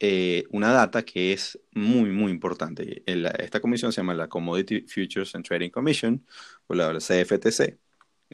[0.00, 3.02] eh, una data que es muy, muy importante.
[3.06, 6.24] esta comisión se llama la Commodity Futures and Trading Commission,
[6.68, 7.78] o la CFTC.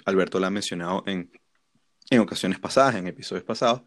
[0.04, 1.30] Alberto la ha mencionado en,
[2.10, 3.82] en ocasiones pasadas, en episodios pasados,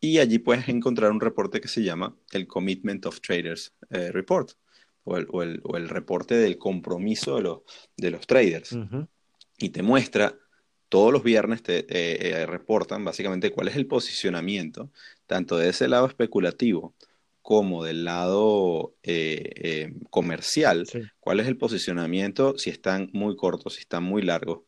[0.00, 4.50] y allí puedes encontrar un reporte que se llama el Commitment of Traders eh, Report,
[5.04, 7.60] o el, o, el, o el, reporte del compromiso de los,
[7.96, 8.76] de los traders.
[9.56, 10.34] Y te muestra,
[10.88, 14.90] todos los viernes te eh, reportan básicamente cuál es el posicionamiento,
[15.26, 16.96] tanto de ese lado especulativo
[17.50, 20.86] como del lado eh, comercial,
[21.18, 24.60] cuál es el posicionamiento, si están muy cortos, si están muy largos,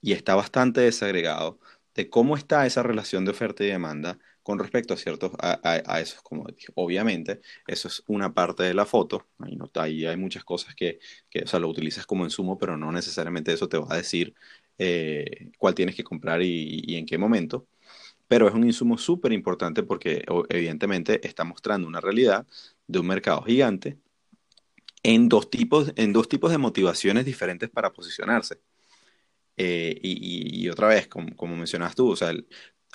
[0.00, 1.58] y está bastante desagregado
[1.92, 6.00] de cómo está esa relación de oferta y demanda con respecto a ciertos, a, a,
[6.00, 6.70] esos commodities.
[6.76, 11.00] Obviamente, eso es una parte de la foto, ahí, no, ahí hay muchas cosas que,
[11.28, 14.34] que, o sea, lo utilizas como insumo, pero no necesariamente eso te va a decir
[14.78, 17.66] eh, cuál tienes que comprar y, y, en qué momento.
[18.30, 22.46] Pero es un insumo súper importante porque evidentemente está mostrando una realidad
[22.86, 23.98] de un mercado gigante
[25.02, 28.60] en dos tipos, en dos tipos de motivaciones diferentes para posicionarse.
[29.56, 32.32] Eh, y, otra vez, como, como mencionas tú, o sea,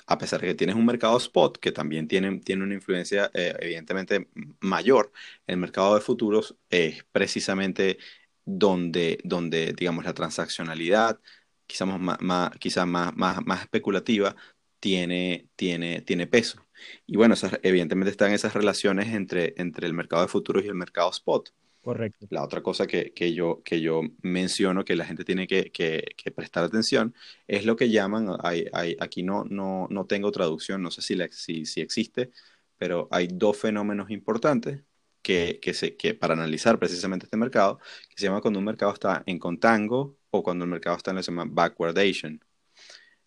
[0.06, 3.54] a pesar de que tienes un mercado spot que también tiene, tiene una influencia eh,
[3.60, 4.28] evidentemente
[4.60, 5.12] mayor,
[5.46, 7.98] el mercado de futuros es precisamente
[8.44, 11.20] donde, donde digamos, la transaccionalidad,
[11.66, 14.36] quizás más, más, más, más, especulativa,
[14.80, 16.66] tiene, tiene, tiene peso.
[17.06, 21.10] Y bueno, evidentemente están esas relaciones entre, entre el mercado de futuros y el mercado
[21.10, 21.52] spot.
[21.80, 22.26] Correcto.
[22.30, 26.30] La otra cosa que, que, yo, que yo menciono que la gente tiene que, que,
[26.32, 27.14] prestar atención
[27.46, 31.14] es lo que llaman, hay, hay, aquí no, no, no tengo traducción, no sé si,
[31.14, 32.32] la, si, si existe,
[32.76, 34.82] pero hay dos fenómenos importantes
[35.22, 38.92] que, que, se, que para analizar precisamente este mercado, que se llama cuando un mercado
[38.92, 42.40] está en contango o cuando el mercado está en lo que se llama backwardation.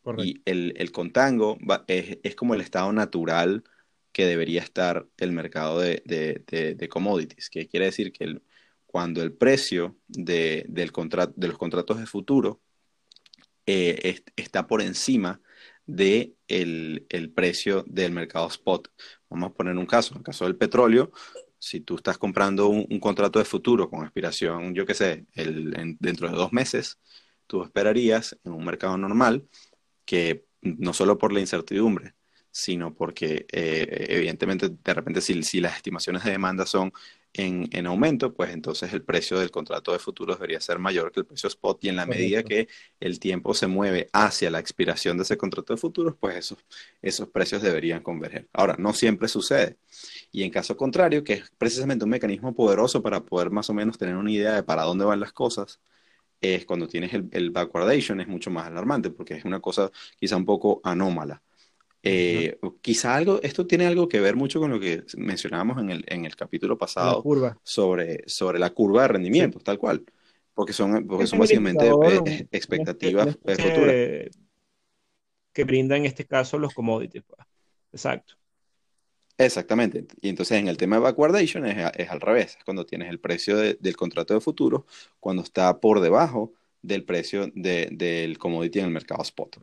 [0.10, 0.26] Correcto.
[0.26, 3.64] Y el, el contango es, es como el estado natural
[4.12, 8.42] que debería estar el mercado de, de, de, commodities, que quiere decir que
[8.88, 10.92] cuando el precio de, del
[11.36, 12.60] de los contratos de futuro
[13.68, 15.42] eh, está por encima
[15.86, 18.92] del de el precio del mercado spot.
[19.30, 21.12] Vamos a poner un caso, en el caso del petróleo,
[21.60, 26.30] si tú estás comprando un, contrato de futuro con expiración, yo qué sé, el, dentro
[26.30, 27.00] de dos meses,
[27.46, 29.48] tú esperarías en un mercado normal
[30.10, 32.16] que no solo por la incertidumbre,
[32.50, 36.92] sino porque eh, evidentemente de repente si, si, las estimaciones de demanda son
[37.32, 41.20] en, en, aumento, pues entonces el precio del contrato de futuros debería ser mayor que
[41.20, 42.68] el precio spot y en la medida que
[43.00, 46.58] el tiempo se mueve hacia la expiración de ese contrato de futuros, pues esos,
[47.04, 48.50] esos precios deberían converger.
[48.52, 49.78] Ahora, no siempre sucede.
[50.32, 54.00] Y en caso contrario, que es precisamente un mecanismo poderoso para poder más o menos
[54.00, 55.80] tener una idea de para dónde van las cosas,
[56.42, 60.38] es cuando tienes el, el backwardation, es mucho más alarmante porque es una cosa quizá
[60.38, 61.42] un poco anómala.
[62.02, 66.06] Eh, quizá algo, esto tiene algo que ver mucho con lo que mencionábamos en el,
[66.08, 67.22] en el capítulo pasado
[67.64, 70.04] Sobre, sobre la curva de rendimiento, tal cual,
[70.54, 74.30] porque son, porque son básicamente eh, expectativas futuras.
[75.52, 77.24] Que brinda en este caso los commodities.
[77.28, 77.40] Pues.
[77.92, 78.36] Exacto.
[79.40, 80.06] Exactamente.
[80.22, 83.22] Y entonces en el tema de backwardation es, es al revés, es cuando tienes el
[83.22, 84.86] precio de, del contrato de futuro,
[85.22, 89.58] cuando está por debajo del precio de, del commodity en el mercado spot.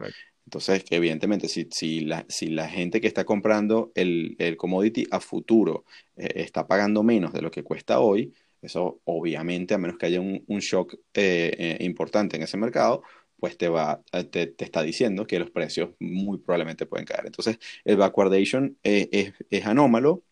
[0.47, 5.21] Entonces, evidentemente, si, si, la, si la gente que está comprando el, el commodity a
[5.21, 5.85] futuro
[6.17, 10.21] eh, está pagando menos de lo que cuesta hoy, eso obviamente, a menos que haya
[10.21, 13.03] un, un shock eh, eh, importante en ese mercado,
[13.39, 17.27] pues te, va, te, te, está diciendo que los precios muy probablemente pueden caer.
[17.27, 20.23] Entonces, el backwardation es, es, anómalo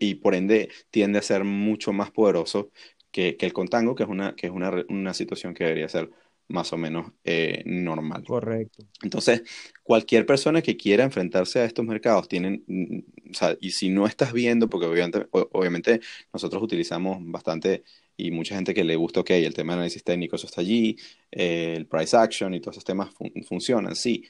[0.00, 2.70] y por ende tiende a ser mucho más poderoso
[3.10, 6.10] que, que el contango, que es, una, que es una, una situación que debería ser
[6.48, 8.24] más o menos eh, normal.
[8.24, 8.84] Correcto.
[9.02, 9.42] Entonces,
[9.82, 14.06] cualquier persona que quiera enfrentarse a estos mercados tienen, mm, o sea, y si no
[14.06, 16.00] estás viendo, porque obviamente, obviamente
[16.32, 17.84] nosotros utilizamos bastante
[18.22, 20.96] y mucha gente que le gusta, ok, el tema de análisis técnico, eso está allí,
[21.32, 23.12] eh, el price action y todos esos temas
[23.48, 24.24] funcionan, sí,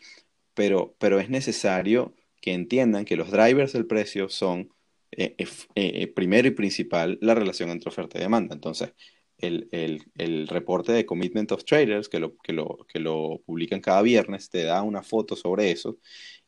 [0.55, 4.71] pero, pero es necesario que entiendan que los drivers del precio son,
[5.11, 5.37] eh,
[5.75, 8.55] eh, primero y principal, la relación entre oferta y demanda.
[8.55, 8.95] Entonces,
[9.39, 13.81] el, el, el, reporte de Commitment of Traders, que lo, que, lo, que lo publican
[13.81, 15.99] cada viernes, te da una foto sobre eso.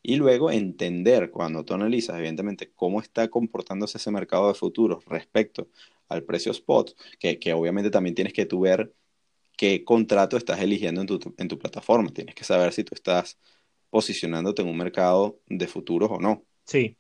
[0.02, 5.68] Y luego entender, cuando tú analizas, evidentemente, cómo está comportándose ese mercado de futuros respecto
[6.08, 8.92] al precio spot, que, que obviamente también tienes que tú ver
[9.56, 12.10] qué contrato estás eligiendo en tu, en tu plataforma.
[12.10, 13.38] Tienes que saber si tú estás
[13.90, 16.44] posicionándote en un mercado de futuros o no.
[16.64, 16.96] Sí.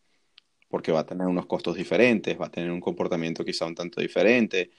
[0.68, 4.00] Porque va a tener unos costos diferentes, va a tener un comportamiento quizá un tanto
[4.00, 4.70] diferente.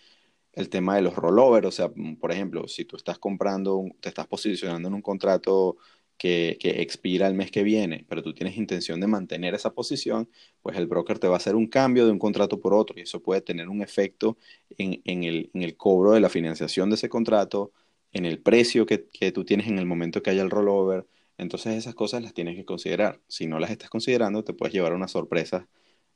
[0.53, 4.27] El tema de los rollovers, o sea, por ejemplo, si tú estás comprando, te estás
[4.27, 5.77] posicionando en un contrato
[6.17, 10.29] que, expira el mes que viene, pero tú tienes intención de mantener esa posición,
[10.61, 13.01] pues el broker te va a hacer un cambio de un contrato por otro y
[13.03, 14.37] eso puede tener un efecto
[14.77, 17.71] en, el, cobro de la financiación de ese contrato,
[18.11, 18.97] en el precio que,
[19.33, 21.07] tú tienes en el momento que haya el rollover.
[21.37, 23.19] Entonces esas cosas las tienes que considerar.
[23.27, 25.65] Si no las estás considerando, te puedes llevar unas sorpresas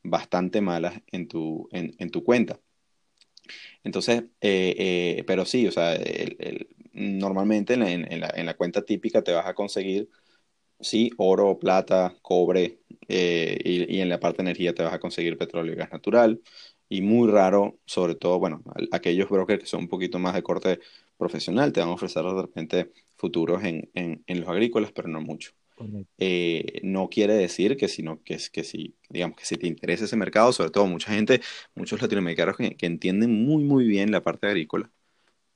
[0.04, 2.60] bastante malas en tu, en tu cuenta.
[3.84, 5.96] Entonces, eh, eh, pero sí, o sea,
[7.00, 10.10] normalmente en la, cuenta típica te vas a conseguir,
[10.80, 15.38] sí, oro, plata, cobre, eh, y, en la parte de energía te vas a conseguir
[15.38, 16.42] petróleo y gas natural.
[16.90, 20.80] Y muy raro, sobre todo, bueno, aquellos brokers que son un poquito más de corte
[21.18, 25.52] profesional te van a ofrecer de repente futuros en, en los agrícolas, pero no mucho.
[26.18, 30.18] Eh, no quiere decir que, sino que, que si, digamos, que si te interesa ese
[30.18, 31.42] mercado, sobre todo mucha gente,
[31.76, 34.92] muchos latinoamericanos que, entienden muy, muy bien la parte agrícola,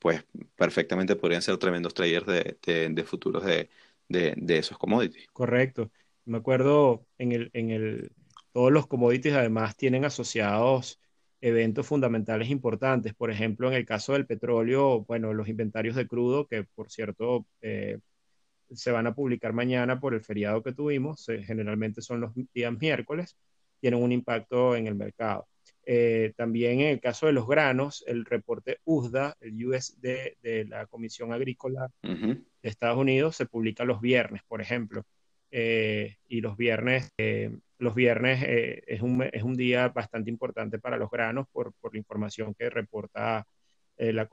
[0.04, 0.22] pues
[0.54, 3.70] perfectamente podrían ser tremendos traders de, futuros de,
[4.48, 5.26] esos commodities.
[5.32, 5.90] Correcto.
[6.26, 8.12] Me acuerdo en el, en el,
[8.52, 11.00] todos los commodities además tienen asociados
[11.40, 13.14] eventos fundamentales importantes.
[13.14, 17.46] Por ejemplo, en el caso del petróleo, bueno, los inventarios de crudo, que por cierto,
[17.62, 17.98] eh,
[18.74, 23.38] se van a publicar mañana por el feriado que tuvimos, generalmente son los días miércoles,
[23.80, 25.48] tienen un impacto en el mercado.
[25.86, 30.86] Eh, también en el caso de los granos, el reporte USDA, el USD de la
[30.86, 35.04] Comisión Agrícola de Estados Unidos, se publica los viernes, por ejemplo.
[35.50, 38.42] Eh, y los viernes, eh, los viernes
[38.86, 42.70] es, un, es, un, día bastante importante para los granos por, por la información que
[42.70, 43.46] reporta,
[43.96, 44.28] la,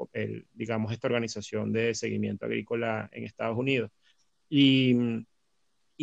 [0.54, 3.92] digamos, esta organización de seguimiento agrícola en Estados Unidos.
[4.50, 5.28] Y,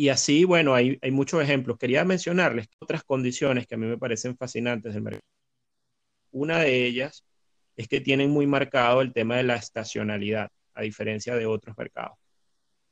[0.09, 1.77] así, bueno, hay, hay, muchos ejemplos.
[1.77, 5.38] Quería mencionarles otras condiciones que a mí me parecen fascinantes del mercado.
[6.31, 7.25] Una de ellas
[7.75, 12.17] es que tienen muy marcado el tema de la estacionalidad, a diferencia de otros mercados.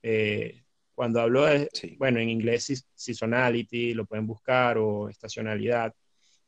[0.04, 0.64] Eh,
[0.96, 5.94] cuando hablo de, bueno, en inglés seasonality, lo pueden buscar, o estacionalidad,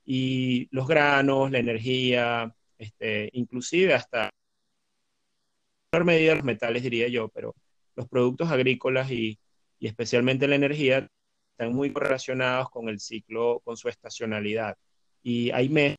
[0.05, 4.31] y los granos, la energía, este, inclusive hasta
[5.91, 7.55] en medida los metales, diría yo, pero
[7.95, 9.39] los productos agrícolas y,
[9.79, 11.07] especialmente la energía
[11.51, 14.77] están muy correlacionados con el ciclo, con su estacionalidad.
[15.23, 15.97] Y hay meses,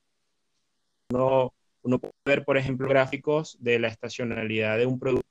[1.10, 5.28] uno, uno puede ver, por ejemplo, gráficos de la estacionalidad de un producto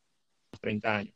[0.52, 1.16] de 30 años.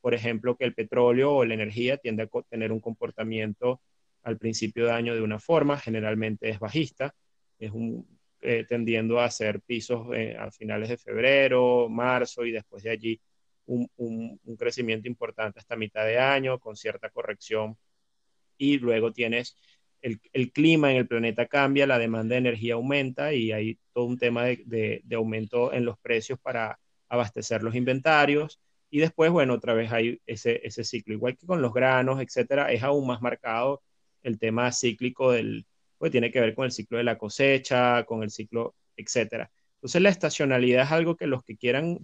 [0.00, 3.80] Por ejemplo, que el petróleo o la energía tiende a tener un comportamiento
[4.22, 7.14] al principio de año de una forma, generalmente es bajista,
[7.58, 8.06] es un,
[8.42, 13.20] eh, tendiendo a hacer pisos eh, a finales de febrero, marzo y después de allí
[13.66, 17.76] un, crecimiento importante hasta mitad de año, con cierta corrección.
[18.58, 19.56] Y luego tienes
[20.02, 24.18] el, clima en el planeta cambia, la demanda de energía aumenta y hay todo un
[24.18, 28.60] tema de, aumento en los precios para abastecer los inventarios.
[28.90, 31.14] Y después, bueno, otra vez hay ese, ese ciclo.
[31.14, 33.82] Igual que con los granos, etcétera, es aún más marcado
[34.22, 35.66] el tema cíclico del,
[35.98, 39.50] pues tiene que ver con el ciclo de la cosecha, con el ciclo, etcétera.
[39.76, 41.98] Entonces, la estacionalidad es algo que los que quieran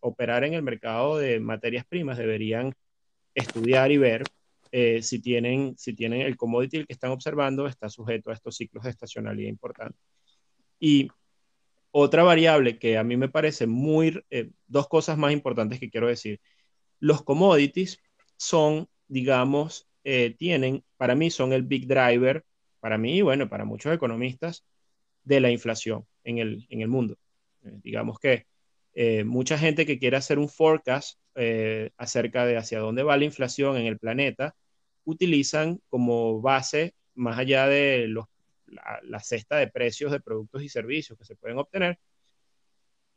[0.00, 2.74] operar en el mercado de materias primas deberían
[3.34, 4.24] estudiar y ver
[4.72, 8.84] eh, si, tienen, si tienen el commodity que están observando está sujeto a estos ciclos
[8.84, 10.00] de estacionalidad importantes.
[10.78, 11.08] Y
[11.90, 16.08] otra variable que a mí me parece muy, eh, dos cosas más importantes que quiero
[16.08, 16.40] decir.
[17.00, 18.00] Los commodities
[18.36, 22.44] son, digamos, eh, tienen, para mí son el big driver,
[22.80, 24.64] para mí y bueno, para muchos economistas,
[25.24, 27.16] de la inflación en el, en el mundo.
[27.60, 28.46] digamos que
[28.94, 33.24] eh, mucha gente que quiere hacer un forecast eh, acerca de hacia dónde va la
[33.24, 34.56] inflación en el planeta,
[35.04, 38.12] utilizan como base, más allá de
[38.66, 41.98] la, cesta de precios de productos y servicios que se pueden obtener,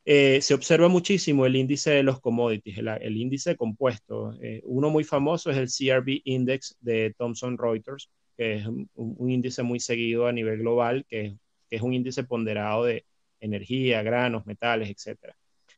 [0.06, 4.36] eh, se observa muchísimo el índice de los commodities, el, índice compuesto.
[4.40, 9.64] Eh, uno muy famoso es el CRB Index de Thomson Reuters, que es un, índice
[9.64, 11.38] muy seguido a nivel global, que,
[11.72, 13.06] es un índice ponderado de
[13.40, 15.34] energía, granos, metales, etc.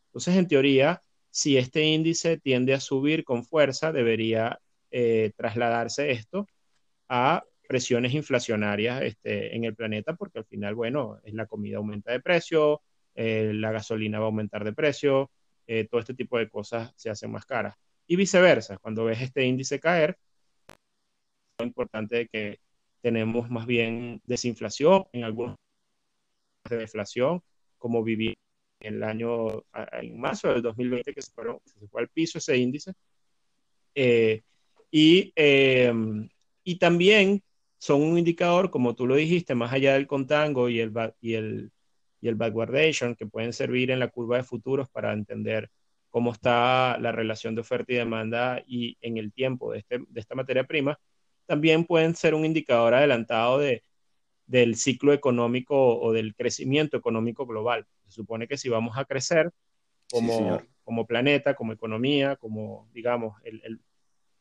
[0.07, 1.01] Entonces, en teoría,
[1.33, 4.59] si este índice tiende a subir con fuerza, debería
[4.91, 6.47] eh, trasladarse esto
[7.09, 12.19] a presiones inflacionarias este, en el planeta, porque al final, bueno, la comida aumenta de
[12.19, 12.83] precio,
[13.15, 15.31] eh, la gasolina va a aumentar de precio,
[15.65, 17.75] eh, todo este tipo de cosas se hacen más caras.
[18.05, 20.19] Y viceversa, cuando ves este índice caer,
[21.57, 22.59] es importante que
[23.01, 25.55] tenemos más bien desinflación en algunos
[26.69, 27.41] de deflación,
[27.79, 28.35] como viví
[28.87, 29.63] en el año,
[29.93, 32.93] en marzo del 2020, que se, fue al piso ese índice.
[33.95, 34.41] Eh,
[34.91, 36.29] y, em,
[36.63, 37.41] y también
[37.77, 41.71] son un indicador, como tú lo dijiste, más allá del contango y el, y el
[42.23, 45.69] y el backwardation, que pueden servir en la curva de futuros para entender
[46.09, 50.21] cómo está la relación de oferta y demanda y en el tiempo de, este, de
[50.21, 50.97] esta materia prima,
[51.45, 53.83] también pueden ser un indicador adelantado de,
[54.45, 57.85] del ciclo económico o del crecimiento económico global.
[58.05, 59.51] Se supone que si vamos a crecer
[60.11, 63.81] como, como planeta, como economía, como, digamos, el,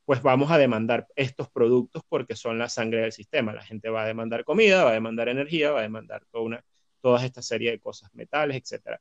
[0.05, 3.53] pues vamos a demandar estos productos porque son la sangre del sistema.
[3.53, 6.65] La gente va a demandar comida, va a demandar energía, va a demandar toda una
[7.03, 8.99] toda esta serie de cosas, metales, etc.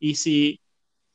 [0.00, 0.60] Y si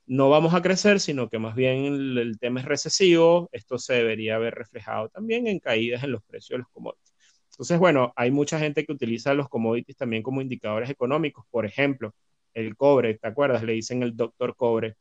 [0.05, 1.85] no vamos a crecer, sino que más bien
[2.17, 6.57] el, tema es recesivo, esto se debería haber reflejado también en caídas en los precios
[6.57, 7.13] de los commodities.
[7.57, 11.43] Entonces, bueno, hay mucha gente que utiliza los commodities también como indicadores económicos.
[11.49, 12.13] Por ejemplo,
[12.53, 13.63] el cobre, ¿te acuerdas?
[13.63, 14.95] Le dicen el doctor cobre,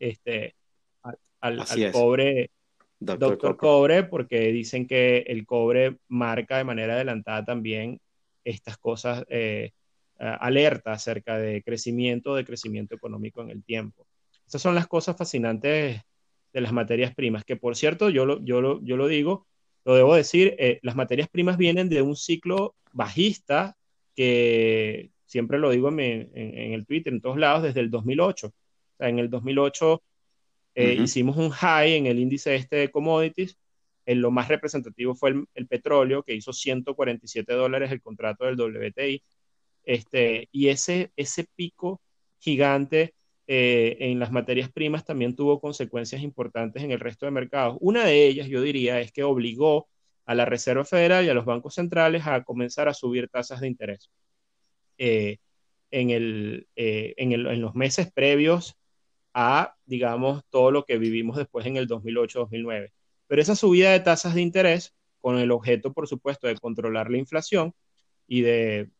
[0.00, 0.56] este,
[1.40, 2.50] al, cobre,
[2.98, 8.00] doctor, cobre, porque dicen que el cobre marca de manera adelantada también
[8.42, 9.70] estas cosas eh,
[10.18, 14.08] alerta acerca de crecimiento, de crecimiento económico en el tiempo.
[14.44, 16.00] Estas son las cosas fascinantes
[16.52, 19.45] de las materias primas, que por cierto, yo lo, yo lo, yo lo digo,
[19.86, 23.76] lo debo decir, eh, las materias primas vienen de un ciclo bajista
[24.16, 26.00] que siempre lo digo en,
[26.34, 28.52] en, el Twitter, en todos lados, desde el 2008.
[28.98, 30.02] en el 2008
[30.74, 33.56] eh, hicimos un high en el índice este de commodities.
[34.06, 38.56] En lo más representativo fue el, el, petróleo, que hizo 147 dólares el contrato del
[38.56, 39.22] WTI.
[39.84, 42.00] Este, y ese, ese pico
[42.40, 43.14] gigante
[43.48, 47.76] eh, en las materias primas también tuvo consecuencias importantes en el resto de mercados.
[47.80, 49.88] Una de ellas, yo diría, es que obligó
[50.24, 53.68] a la Reserva Federal y a los bancos centrales a comenzar a subir tasas de
[53.68, 54.10] interés.
[54.98, 55.38] Eh,
[55.90, 58.76] en, el, eh, en, el, en, los meses previos
[59.34, 62.90] a, digamos, todo lo que vivimos después en el 2008-2009.
[63.28, 67.18] Pero esa subida de tasas de interés, con el objeto, por supuesto, de controlar la
[67.18, 67.72] inflación
[68.26, 68.90] y de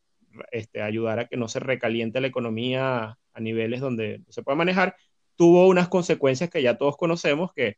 [0.52, 4.96] este, ayudar a que no se recaliente la economía a niveles donde se puede manejar,
[5.36, 7.76] tuvo unas consecuencias que ya todos conocemos, que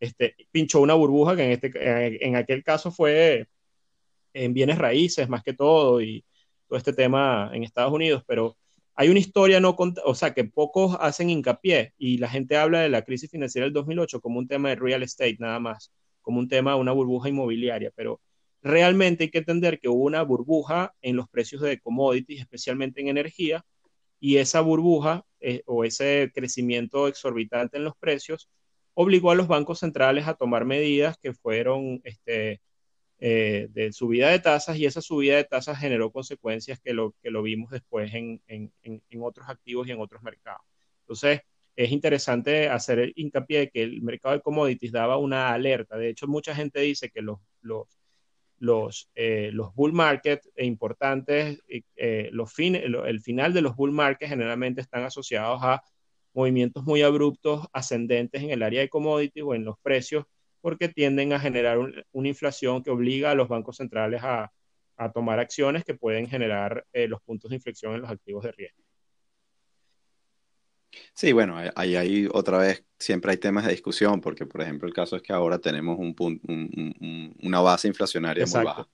[0.00, 3.48] este, pinchó una burbuja, que en, este, en aquel caso fue
[4.32, 6.24] en bienes raíces más que todo y
[6.68, 8.56] todo este tema en Estados Unidos, pero
[8.94, 12.88] hay una historia no o sea, que pocos hacen hincapié y la gente habla de
[12.88, 15.92] la crisis financiera del 2008 como un tema de real estate nada más,
[16.22, 18.20] como un tema de una burbuja inmobiliaria, pero
[18.62, 23.08] realmente hay que entender que hubo una burbuja en los precios de commodities, especialmente en
[23.08, 23.64] energía,
[24.20, 28.48] y esa burbuja eh, o ese crecimiento exorbitante en los precios
[28.94, 32.60] obligó a los bancos centrales a tomar medidas que fueron este,
[33.18, 37.30] eh, de subida de tasas y esa subida de tasas generó consecuencias que lo, que
[37.30, 40.62] lo vimos después en, en, en otros activos y en otros mercados.
[41.02, 41.40] Entonces,
[41.76, 45.96] es interesante hacer hincapié de que el mercado de commodities daba una alerta.
[45.96, 47.99] De hecho, mucha gente dice que los, los
[48.60, 51.60] los, eh, los bull market importantes,
[51.96, 55.82] eh, los el final de los bull market generalmente están asociados a
[56.32, 60.24] movimientos muy abruptos, ascendentes en el área de commodities o en los precios,
[60.60, 61.78] porque tienden a generar
[62.12, 64.52] una inflación que obliga a los bancos centrales a,
[65.00, 68.52] a tomar acciones que pueden generar eh, los puntos de inflexión en los activos de
[68.52, 68.82] riesgo.
[71.14, 74.94] Sí, bueno, ahí, ahí otra vez siempre hay temas de discusión, porque por ejemplo el
[74.94, 78.88] caso es que ahora tenemos un, una base inflacionaria muy baja.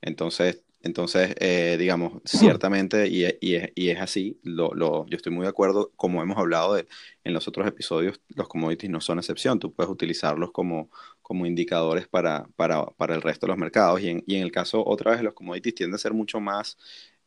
[0.00, 5.48] Entonces, entonces eh, digamos, ciertamente, y, y, es, así, lo, lo, yo estoy muy de
[5.48, 6.86] acuerdo, como hemos hablado de,
[7.24, 10.90] en los otros episodios, los commodities no son excepción, tú puedes utilizarlos como,
[11.20, 14.52] como indicadores para, para, para el resto de los mercados, y en, y en el
[14.52, 16.78] caso, otra vez, los commodities tienden a ser mucho más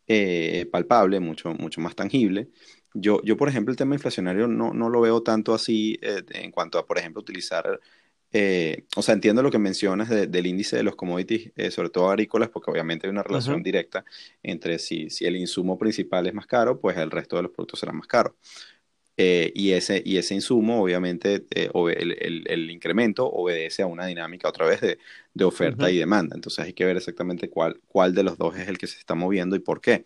[0.08, 2.50] eh, palpable, mucho, mucho más tangible.
[2.94, 6.52] Yo, yo, por ejemplo, el tema inflacionario no, no lo veo tanto así eh, en
[6.52, 7.80] cuanto a, por ejemplo, utilizar,
[8.34, 12.10] eh, o sea, entiendo lo que mencionas del índice de los commodities, eh, sobre todo
[12.10, 14.04] agrícolas, porque obviamente hay una relación directa
[14.44, 17.80] entre si, si el insumo principal es más caro, pues el resto de los productos
[17.80, 18.34] serán más caros.
[19.18, 24.50] eh, y, ese, y ese insumo, obviamente, eh, el, el, incremento obedece a una dinámica
[24.50, 24.98] otra vez de,
[25.34, 26.36] de oferta y demanda.
[26.36, 29.14] Entonces hay que ver exactamente cuál, cuál de los dos es el que se está
[29.16, 30.06] moviendo y por qué.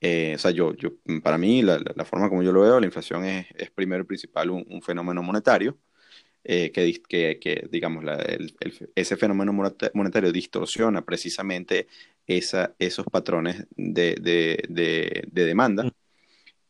[0.00, 0.90] Eh, o sea, yo, yo,
[1.22, 4.06] para mí, la, la, forma como yo lo veo, la inflación es, es primero y
[4.06, 5.78] principal un, un fenómeno monetario.
[6.42, 6.70] que,
[7.08, 8.54] que, que, digamos, la, el,
[8.94, 9.52] ese fenómeno
[9.94, 11.88] monetario distorsiona precisamente
[12.26, 15.90] esa, esos patrones de, de, de, de demanda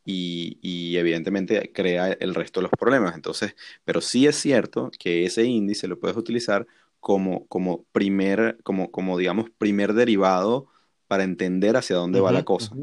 [0.07, 3.15] y, evidentemente crea el resto de los problemas.
[3.15, 6.67] Entonces, pero sí es cierto que ese índice lo puedes utilizar
[7.01, 10.69] como, como primer, como, como digamos, primer derivado
[11.09, 12.75] para entender hacia dónde va la cosa.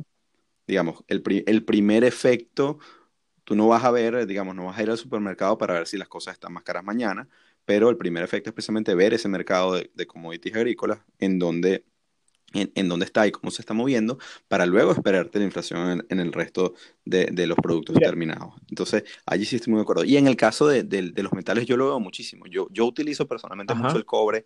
[0.68, 2.80] Digamos, el, el primer efecto,
[3.44, 5.98] tú no vas a ver, digamos, no vas a ir al supermercado para ver si
[5.98, 7.28] las cosas están más caras mañana,
[7.66, 11.86] pero el primer efecto es precisamente ver ese mercado de, de commodities agrícolas en donde
[12.54, 16.32] en, dónde está y cómo se está moviendo, para luego esperarte la inflación en, el
[16.32, 18.54] resto de, los productos terminados.
[18.70, 20.04] Entonces, allí sí estoy muy de acuerdo.
[20.04, 20.84] Y en el caso de,
[21.16, 22.46] los metales, yo lo veo muchísimo.
[22.48, 24.46] Yo, yo utilizo personalmente mucho el cobre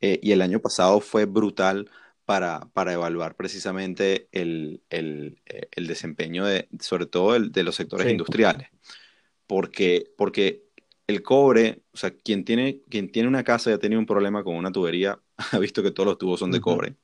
[0.00, 1.90] eh, y el año pasado fue brutal
[2.28, 7.74] para, para evaluar precisamente el, el, eh, el desempeño, de, sobre todo el, de los
[7.74, 8.68] sectores industriales.
[9.46, 10.64] Porque, porque
[11.06, 14.44] el cobre, o sea, quien tiene, quien tiene una casa y ha tenido un problema
[14.44, 15.18] con una tubería,
[15.52, 16.96] ha visto que todos los tubos son de cobre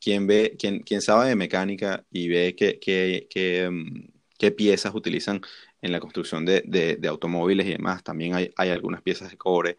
[0.00, 4.08] quien ve, quien, quien sabe de mecánica y ve qué, qué, qué, mm,
[4.38, 5.42] qué piezas utilizan
[5.82, 9.76] en la construcción de, de, automóviles y demás, también hay, hay, algunas piezas de cobre.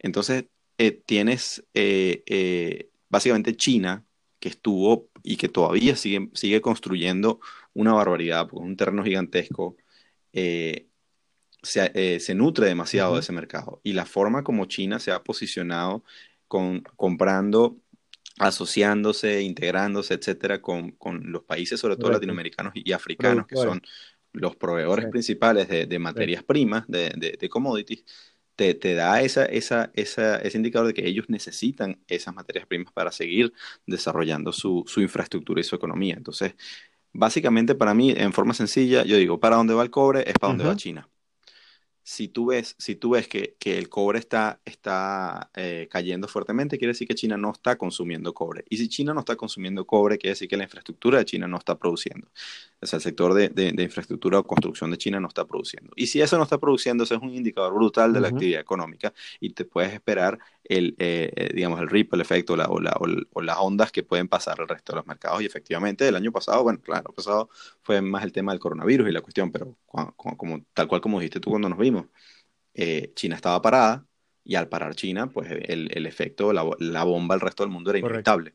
[0.00, 0.46] Entonces,
[0.78, 4.04] eh, tienes eh, eh, básicamente China,
[4.44, 7.40] que estuvo y que todavía sigue, sigue construyendo
[7.72, 9.78] una barbaridad, porque es un terreno gigantesco,
[11.62, 13.80] se, se, nutre demasiado de ese mercado.
[13.82, 16.04] Y la forma como China se ha posicionado
[16.46, 17.78] con, comprando
[18.38, 23.80] asociándose, integrándose, etcétera, con, con los países, sobre todo latinoamericanos y, africanos, que son
[24.32, 28.04] los proveedores principales de, de materias primas, de, de, commodities,
[28.56, 32.92] te, te, da esa, esa, esa, ese indicador de que ellos necesitan esas materias primas
[32.92, 33.52] para seguir
[33.86, 36.14] desarrollando su, su infraestructura y su economía.
[36.16, 36.54] Entonces,
[37.12, 40.50] básicamente para mí, en forma sencilla, yo digo, para dónde va el cobre es para
[40.52, 41.08] dónde va China
[42.04, 46.76] si tú ves, si tú ves que, que el cobre está, está eh, cayendo fuertemente,
[46.76, 48.64] quiere decir que China no está consumiendo cobre.
[48.68, 51.56] Y si China no está consumiendo cobre, quiere decir que la infraestructura de China no
[51.56, 52.28] está produciendo.
[52.82, 55.92] O sea, el sector de, de, infraestructura o construcción de China no está produciendo.
[55.96, 59.14] Y si eso no está produciendo, eso es un indicador brutal de la actividad económica
[59.40, 63.42] y te puedes esperar el, eh, eh, digamos, el ripple efecto la, o, la, o,
[63.42, 65.40] las ondas que pueden pasar al resto de los mercados.
[65.42, 67.48] Y efectivamente, el año pasado, bueno, claro, el pasado
[67.82, 69.74] fue más el tema del coronavirus y la cuestión, pero
[70.16, 71.93] como, tal cual como dijiste tú cuando nos vimos,
[72.74, 74.06] eh, China estaba parada
[74.44, 77.90] y al parar China, pues el, el efecto, la, la, bomba al resto del mundo
[77.90, 78.54] era inevitable.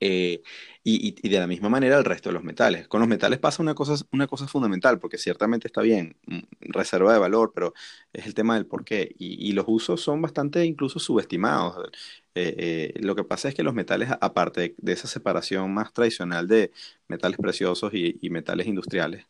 [0.00, 0.42] Eh,
[0.84, 2.86] y, y, de la misma manera el resto de los metales.
[2.88, 7.12] Con los metales pasa una cosa, una cosa fundamental, porque ciertamente está bien, mm, reserva
[7.12, 7.74] de valor, pero
[8.12, 9.14] es el tema del por qué.
[9.18, 11.90] Y, y los usos son bastante incluso subestimados.
[12.34, 16.46] Eh, eh, lo que pasa es que los metales, aparte de, esa separación más tradicional
[16.46, 16.70] de
[17.08, 19.26] metales preciosos y, y metales industriales,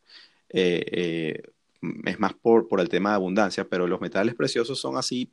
[2.04, 5.32] es más por, por el tema de abundancia, pero los metales preciosos son así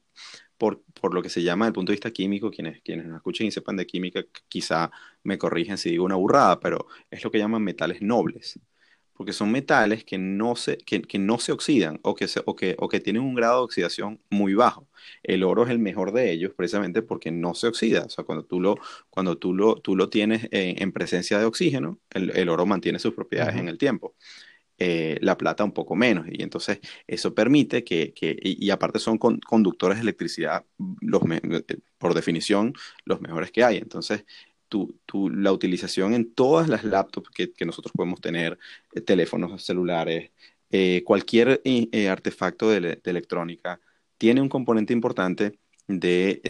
[0.57, 3.17] por, por, lo que se llama desde el punto de vista químico, quienes, quienes nos
[3.17, 4.91] escuchen y sepan de química, quizá
[5.23, 8.59] me corrigen si digo una burrada, pero es lo que llaman metales nobles,
[9.13, 12.55] porque son metales que no se, que, que no se oxidan o que, se, o,
[12.55, 14.87] que, o que tienen un grado de oxidación muy bajo.
[15.23, 18.45] El oro es el mejor de ellos precisamente porque no se oxida, o sea, cuando
[18.45, 18.77] tú lo,
[19.09, 23.13] cuando tú lo, tú lo tienes en, presencia de oxígeno, el, el, oro mantiene sus
[23.13, 24.15] propiedades en el tiempo.
[24.77, 26.27] Eh, la plata un poco menos.
[26.29, 30.65] Y entonces eso permite que, que y, aparte son conductores de electricidad,
[30.99, 32.73] los eh, por definición,
[33.05, 33.77] los mejores que hay.
[33.77, 34.25] Entonces,
[35.13, 38.59] la utilización en todas las laptops que, que nosotros podemos tener,
[38.93, 40.31] eh, teléfonos celulares,
[41.05, 41.61] cualquier
[42.09, 43.79] artefacto de, de, electrónica,
[44.17, 45.57] tiene un componente importante
[45.87, 46.41] de,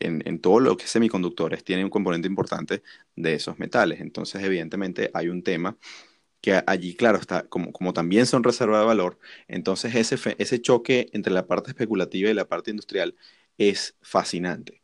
[0.00, 2.82] en, en, todo lo que es semiconductores, tiene un componente importante
[3.14, 4.00] de esos metales.
[4.00, 5.76] Entonces, evidentemente, hay un tema
[6.42, 9.18] que allí, claro, como, también son reserva de valor,
[9.48, 13.16] entonces ese, ese choque entre la parte especulativa y la parte industrial
[13.58, 14.82] es fascinante.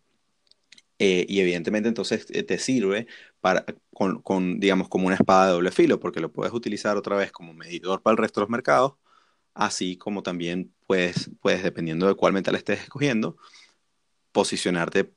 [1.01, 3.07] Eh, y evidentemente entonces eh, te sirve
[3.41, 7.17] para, con, con, digamos, como una espada de doble filo, porque lo puedes utilizar otra
[7.17, 8.95] vez como medidor para el resto de los mercados,
[9.55, 13.37] así como también puedes, puedes dependiendo de cuál metal estés escogiendo,
[14.33, 15.13] posicionarte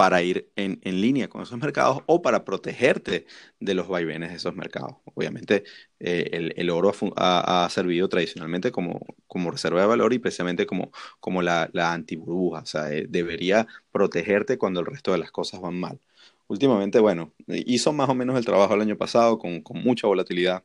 [0.00, 3.26] para ir en, en, línea con esos mercados o para protegerte
[3.60, 4.96] de los vaivenes de esos mercados.
[5.14, 5.64] Obviamente,
[5.98, 10.90] eh, el, el, oro ha, servido tradicionalmente como, como reserva de valor y precisamente como,
[11.20, 12.60] como la, la antiburbuja.
[12.60, 16.00] O sea, eh, debería protegerte cuando el resto de las cosas van mal.
[16.48, 20.64] Últimamente, bueno, hizo más o menos el trabajo el año pasado con, con mucha volatilidad.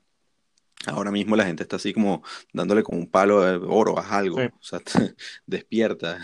[0.87, 2.21] Ahora mismo la gente está así como
[2.53, 4.79] dándole con un palo de oro, haz algo, o sea,
[5.47, 6.19] despierta,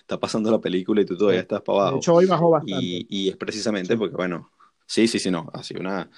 [0.00, 1.92] está pasando la película y tú todavía estás para abajo.
[1.94, 2.84] De hecho, hoy bajó bastante.
[2.84, 4.50] Y, y es precisamente porque, bueno,
[4.86, 6.10] sí, sí, sí, no, ha sido una...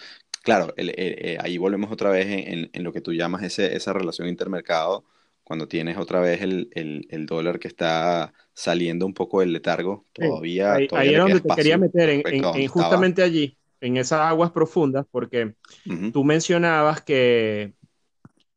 [0.43, 4.28] Claro, eh, ahí volvemos otra vez en, en, lo que tú llamas ese, esa relación
[4.28, 5.05] intermercado,
[5.43, 10.07] cuando tienes otra vez el, el, el, dólar que está saliendo un poco del letargo,
[10.12, 10.74] todavía...
[10.74, 14.53] ahí, todavía ahí es donde te quería meter, en, en justamente allí, en esas aguas
[14.53, 15.55] profundas, porque
[15.86, 16.12] uh -huh.
[16.12, 17.74] tú mencionabas que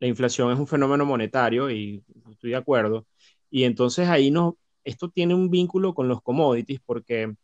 [0.02, 3.08] la inflación es un fenómeno monetario y estoy de acuerdo.
[3.52, 7.36] Y entonces ahí no, esto tiene un vínculo con los commodities porque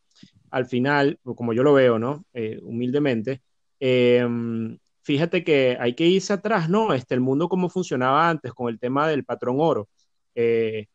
[0.49, 2.25] al final, como yo lo veo, ¿no?
[2.33, 3.43] Eh, humildemente,
[3.79, 4.27] eh,
[5.03, 6.93] fíjate que hay que irse atrás, ¿no?
[6.93, 9.87] Este, el mundo como funcionaba antes con el tema del patrón oro.
[10.33, 10.87] Eh,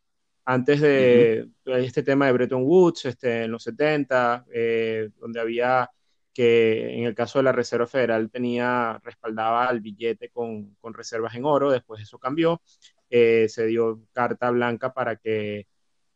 [0.44, 1.84] antes de uh -huh.
[1.84, 5.88] este tema de Bretton Woods, este, en los 70, eh, donde había
[6.32, 11.34] que en el caso de la Reserva Federal tenía, respaldaba el billete con, con reservas
[11.34, 12.62] en oro, después eso cambió,
[13.10, 15.66] eh, se dio carta blanca para que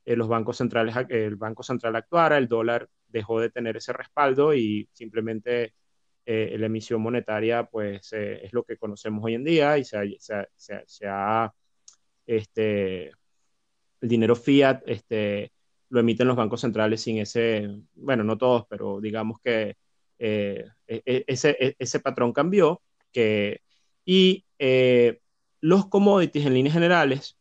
[0.05, 4.55] eh, los bancos centrales, el Banco Central actuara, el dólar dejó de tener ese respaldo
[4.55, 5.75] y simplemente
[6.25, 9.99] eh, la emisión monetaria pues eh, es lo que conocemos hoy en día y se
[9.99, 11.55] ha, se ha
[12.27, 13.13] este,
[14.01, 15.53] el dinero fiat este,
[15.91, 19.77] lo emiten los bancos centrales sin ese, bueno, no todos, pero digamos que
[20.19, 23.61] eh, e, e, ese, e, ese, patrón cambió que,
[24.05, 25.21] y eh,
[25.61, 27.37] los commodities en líneas generales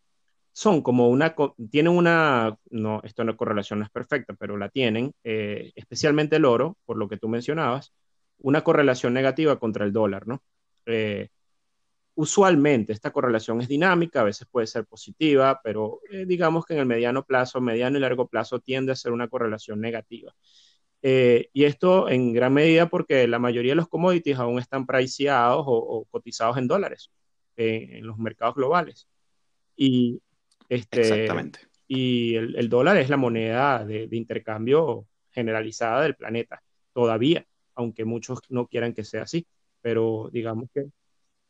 [0.51, 1.35] son como una,
[1.69, 6.45] tienen una, no, esto no correlación no es perfecta, pero la tienen, eh, especialmente el
[6.45, 7.93] oro, por lo que tú mencionabas,
[8.39, 10.41] una correlación negativa contra el dólar, ¿no?
[10.85, 11.29] Eh,
[12.15, 16.79] usualmente esta correlación es dinámica, a veces puede ser positiva, pero eh, digamos que en
[16.79, 20.33] el mediano plazo, mediano y largo plazo tiende a ser una correlación negativa.
[21.07, 25.63] Eh, y esto en gran medida porque la mayoría de los commodities aún están priceados
[25.67, 27.11] o, o cotizados en dólares
[27.57, 29.07] eh, en los mercados globales.
[29.75, 30.19] Y,
[30.67, 31.59] este, Exactamente.
[31.87, 37.45] y el, el, dólar es la moneda de, de, intercambio generalizada del planeta, todavía,
[37.75, 39.45] aunque muchos no quieran que sea así,
[39.81, 40.87] pero digamos que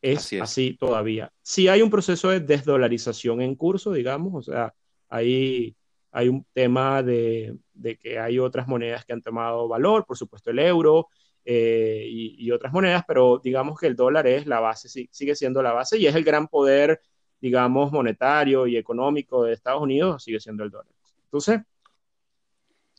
[0.02, 1.32] es así, es así todavía.
[1.42, 4.74] Sí hay un proceso de desdolarización en curso, digamos, o sea,
[5.08, 5.78] hay
[6.12, 10.50] hay un tema de, de, que hay otras monedas que han tomado valor, por supuesto
[10.50, 11.08] el euro
[11.46, 15.62] eh, y, y, otras monedas, pero digamos que el dólar es la base, sigue siendo
[15.62, 17.00] la base y es el gran poder,
[17.40, 20.92] digamos, monetario y económico de Estados Unidos, sigue siendo el dólar.
[21.26, 21.62] Entonces...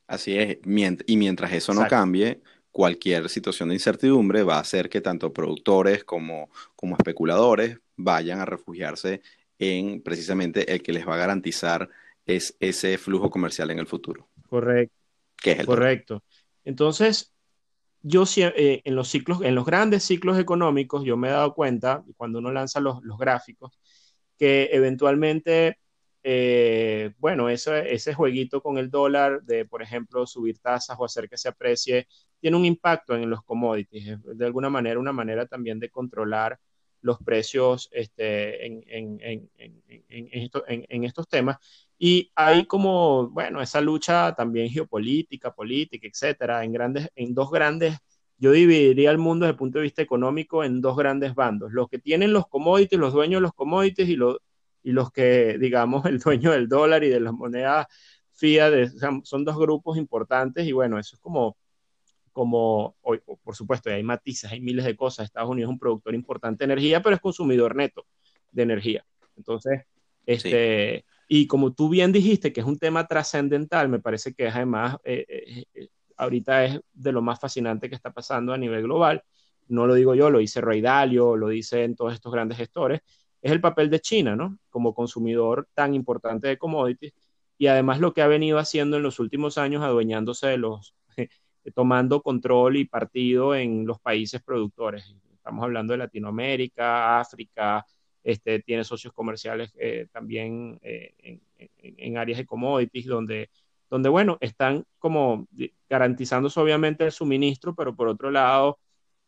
[0.06, 0.58] Así es,
[1.06, 1.96] y mientras eso no Exacto.
[1.96, 8.38] cambie, cualquier situación de incertidumbre va a hacer que tanto productores como, como especuladores vayan
[8.38, 9.22] a refugiarse
[9.58, 11.88] en precisamente el que les va a garantizar
[12.24, 14.28] es ese flujo comercial en el futuro.
[14.48, 14.94] Correcto.
[15.36, 16.14] ¿Qué es el Correcto.
[16.14, 16.24] Dólar?
[16.64, 17.34] Entonces,
[18.02, 22.04] yo eh, en los ciclos, en los grandes ciclos económicos, yo me he dado cuenta,
[22.16, 23.78] cuando uno lanza los, los gráficos,
[24.38, 25.78] que eventualmente,
[26.22, 31.28] eh, bueno, ese, ese jueguito con el dólar de, por ejemplo, subir tasas o hacer
[31.28, 32.08] que se aprecie,
[32.40, 34.18] tiene un impacto en los commodities.
[34.22, 36.58] De alguna manera, una manera también de controlar
[37.00, 39.50] los precios este, en, en, en,
[40.08, 41.56] en, esto, en, estos temas.
[41.98, 47.96] Y hay como, bueno, esa lucha también geopolítica, política, etcétera, en, grandes, en dos grandes,
[48.38, 51.72] yo dividiría el mundo desde el punto de vista económico en dos grandes bandos.
[51.72, 54.38] Los que tienen los commodities, los dueños de los commodities y los,
[54.82, 57.86] y los que, digamos, el dueño del dólar y de las monedas
[58.32, 61.56] fiat, de, o sea, son dos grupos importantes y bueno, eso es como
[62.36, 65.24] como, hoy, por supuesto, hay matices, hay miles de cosas.
[65.24, 68.04] Estados Unidos es un productor importante de energía, pero es consumidor neto
[68.52, 69.06] de energía.
[69.38, 69.84] Entonces,
[70.26, 71.15] este, sí.
[71.28, 74.96] Y como tú bien dijiste, que es un tema trascendental, me parece que es además,
[75.04, 79.22] eh, eh, eh, ahorita es de lo más fascinante que está pasando a nivel global.
[79.68, 83.00] No lo digo yo, lo dice Ray Dalio, lo dicen todos estos grandes gestores.
[83.42, 84.58] Es el papel de China, ¿no?
[84.70, 87.12] Como consumidor tan importante de commodities
[87.58, 90.94] y además lo que ha venido haciendo en los últimos años, adueñándose de los
[91.74, 95.14] tomando control y partido en los países productores.
[95.34, 97.84] Estamos hablando de Latinoamérica, África,
[98.26, 101.38] este, tiene socios comerciales eh, también eh,
[101.78, 103.50] en, áreas de commodities, donde,
[103.88, 105.46] donde, bueno, están como
[105.88, 108.80] garantizándose obviamente el suministro, pero por otro lado,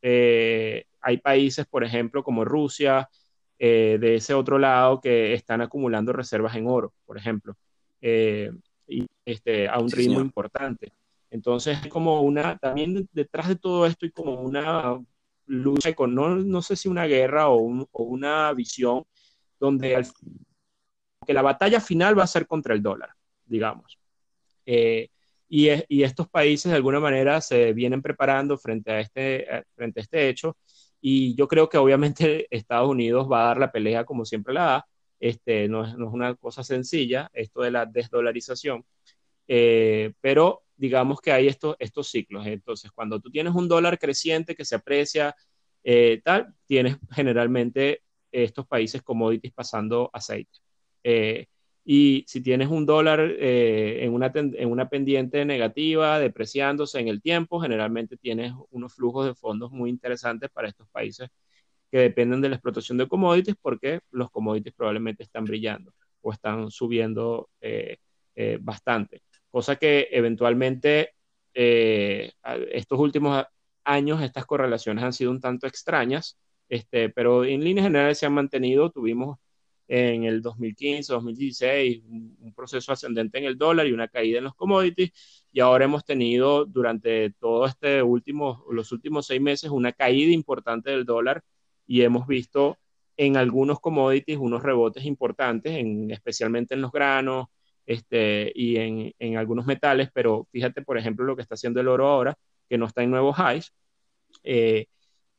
[0.02, 3.08] eh, hay países, por ejemplo, como Rusia,
[3.60, 7.56] eh, de ese otro lado, que están acumulando reservas en oro, por ejemplo,
[8.00, 8.50] eh,
[8.88, 10.92] y este, a un ritmo sí, importante.
[11.30, 14.98] Entonces, es como una, también detrás de todo esto hay como una
[15.48, 19.04] lucha con, no, no sé si una guerra o, o una visión
[19.58, 20.06] donde al,
[21.26, 23.10] que la batalla final va a ser contra el dólar,
[23.44, 23.98] digamos.
[24.64, 25.08] Eh,
[25.48, 30.02] y, y, estos países de alguna manera se vienen preparando frente a este, frente a
[30.02, 30.56] este hecho.
[31.00, 34.62] Y yo creo que obviamente Estados Unidos va a dar la pelea como siempre la
[34.64, 34.86] da,
[35.20, 38.84] este, no, es, no es una cosa sencilla esto de la desdolarización,
[39.48, 42.46] eh, pero digamos que hay estos, estos ciclos.
[42.46, 45.34] Entonces, cuando tú tienes un dólar creciente que se aprecia,
[45.84, 48.02] eh, tal, tienes generalmente
[48.32, 50.58] estos países commodities pasando aceite.
[51.02, 51.46] Eh,
[51.84, 57.60] y si tienes un dólar en, una en una pendiente negativa, depreciándose en el tiempo,
[57.60, 61.30] generalmente tienes unos flujos de fondos muy interesantes para estos países
[61.90, 66.70] que dependen de la explotación de commodities porque los commodities probablemente están brillando o están
[66.70, 67.48] subiendo
[68.60, 71.14] bastante cosa que eventualmente
[71.54, 72.32] eh,
[72.72, 73.44] estos últimos
[73.84, 76.38] años estas correlaciones han sido un tanto extrañas,
[76.68, 78.90] este, pero en líneas generales se han mantenido.
[78.90, 79.38] Tuvimos
[79.88, 84.54] en el 2015, 2016 un, proceso ascendente en el dólar y una caída en los
[84.54, 85.12] commodities
[85.52, 90.90] y ahora hemos tenido durante todo este último, los últimos seis meses una caída importante
[90.90, 91.42] del dólar
[91.86, 92.78] y hemos visto
[93.16, 97.46] en algunos commodities unos rebotes importantes, en, especialmente en los granos,
[97.88, 101.88] este, y en, en, algunos metales, pero fíjate, por ejemplo, lo que está haciendo el
[101.88, 102.36] oro ahora,
[102.68, 103.72] que no está en nuevos highs,
[104.44, 104.86] eh,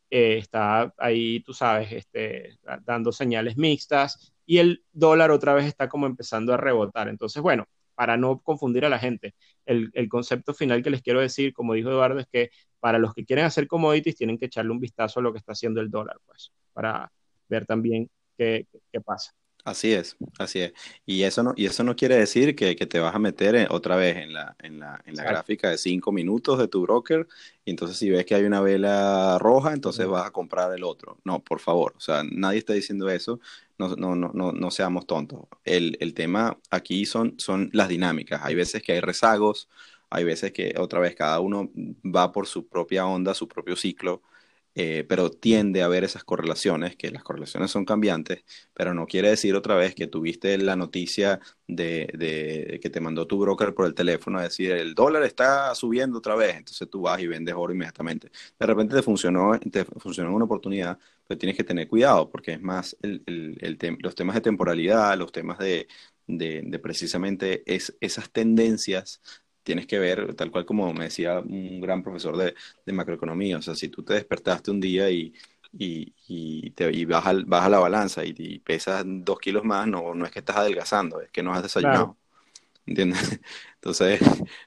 [0.10, 5.90] eh, está ahí, tú sabes, este, dando señales mixtas y el dólar otra vez está
[5.90, 7.08] como empezando a rebotar.
[7.10, 9.36] Entonces, bueno, para no confundir a la gente,
[9.68, 13.14] el, el, concepto final que les quiero decir, como dijo Eduardo, es que para los
[13.14, 15.92] que quieren hacer commodities tienen que echarle un vistazo a lo que está haciendo el
[15.92, 17.12] dólar, pues, para
[17.48, 19.34] ver también qué, qué pasa.
[19.70, 20.74] Así es, así es.
[21.06, 23.98] Y eso no, y eso no quiere decir que, que te vas a meter otra
[23.98, 27.28] vez en la, en la, en la gráfica de cinco minutos de tu broker,
[27.66, 31.20] y entonces si ves que hay una vela roja, entonces vas a comprar el otro.
[31.24, 33.40] No, por favor, o sea, nadie está diciendo eso,
[33.78, 35.42] no, no, no, no, no seamos tontos.
[35.66, 38.42] El, el tema aquí son, son las dinámicas.
[38.44, 39.70] Hay veces que hay rezagos,
[40.10, 41.70] hay veces que otra vez cada uno
[42.04, 44.24] va por su propia onda, su propio ciclo.
[44.82, 49.30] Eh, pero tiende a haber esas correlaciones, que las correlaciones son cambiantes, pero no quiere
[49.30, 53.94] decir otra vez que tuviste la noticia de, que te mandó tu broker por el
[53.94, 57.74] teléfono a decir el dólar está subiendo otra vez, entonces tú vas y vendes oro
[57.74, 58.32] inmediatamente.
[58.58, 62.62] De repente te funcionó, te funcionó una oportunidad, pero tienes que tener cuidado porque es
[62.62, 63.22] más el,
[64.00, 65.90] los temas de temporalidad, los temas de,
[66.26, 69.22] de precisamente es, esas tendencias
[69.64, 72.56] tienes que ver, tal cual como me decía un gran profesor de,
[72.86, 75.34] de macroeconomía, o sea, si tú te despertaste un día y,
[75.72, 80.26] y, y, te, y baja, baja, la balanza y, pesas dos kilos más, no, no
[80.26, 82.18] es que estás adelgazando, es que no has desayunado.
[82.86, 83.20] ¿Entiendes?
[83.76, 84.20] Entonces,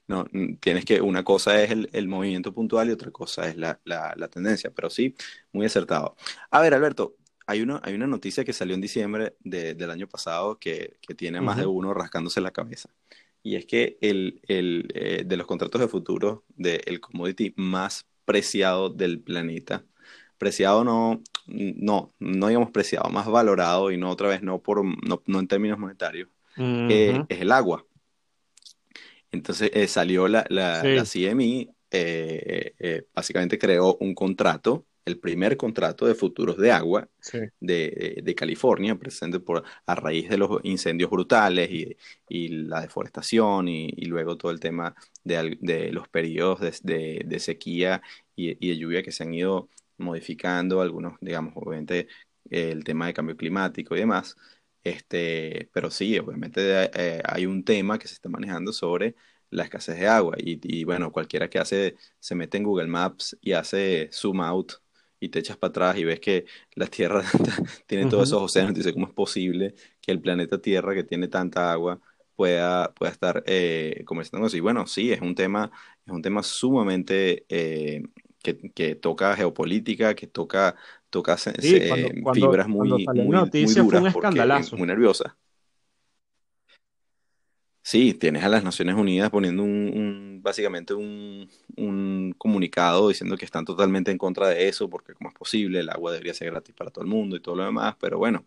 [0.07, 0.27] no,
[0.61, 4.15] tienes que, una cosa es el, el movimiento puntual y otra cosa es la, la,
[4.17, 5.15] la, tendencia, pero sí,
[5.53, 6.17] muy acertado.
[6.51, 7.17] A ver, Alberto,
[7.47, 11.15] hay una, hay una noticia que salió en diciembre de, del año pasado que, que
[11.15, 12.91] tiene más de uno rascándose la cabeza
[13.43, 18.89] y es que el, el eh, de los contratos de futuro del commodity más preciado
[18.89, 19.85] del planeta,
[20.39, 25.23] preciado no, no, no digamos preciado, más valorado y no otra vez no, por, no,
[25.27, 26.29] no en términos monetarios,
[26.89, 27.85] eh, es el agua.
[29.31, 31.75] Entonces eh, salió la, la, la CME,
[33.15, 37.09] básicamente creó un contrato el primer contrato de futuros de agua
[37.61, 41.97] de, de, California, presente por, a raíz de los incendios brutales y,
[42.29, 44.95] y la deforestación y, y, luego todo el tema
[45.25, 48.03] de, de los periodos de, de sequía
[48.37, 52.09] y, de lluvia que se han ido modificando, algunos, digamos, obviamente
[52.51, 54.37] el tema de cambio climático y demás.
[54.85, 59.15] Este, pero sí, obviamente eh, hay un tema que se está manejando sobre
[59.51, 63.37] la escasez de agua y, y, bueno, cualquiera que hace, se mete en Google Maps
[63.41, 64.82] y hace zoom out
[65.23, 67.23] y te echas para atrás y ves que la Tierra
[67.87, 71.71] tiene todos esos océanos, dice, ¿cómo es posible que el planeta Tierra, que tiene tanta
[71.71, 72.01] agua,
[72.35, 74.59] pueda, pueda estar eh, comerciando así?
[74.59, 75.71] Bueno, sí, es un tema,
[76.05, 78.03] es un tema sumamente eh,
[78.43, 80.75] que, que, toca geopolítica, que toca,
[81.09, 81.53] toca sí,
[82.35, 85.35] fibras muy, muy, muy, duras, porque, muy nerviosas.
[87.85, 93.65] Sí, tienes a las Naciones Unidas poniendo un, básicamente un, un, comunicado diciendo que están
[93.65, 96.91] totalmente en contra de eso, porque como es posible, el agua debería ser gratis para
[96.91, 98.45] todo el mundo y todo lo demás, pero bueno,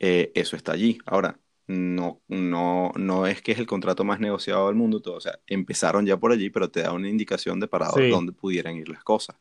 [0.00, 0.98] eh, eso está allí.
[1.06, 5.20] Ahora, no, no, no es que es el contrato más negociado del mundo, todo, o
[5.20, 8.88] sea, empezaron ya por allí, pero te da una indicación de para dónde pudieran ir
[8.88, 9.36] las cosas.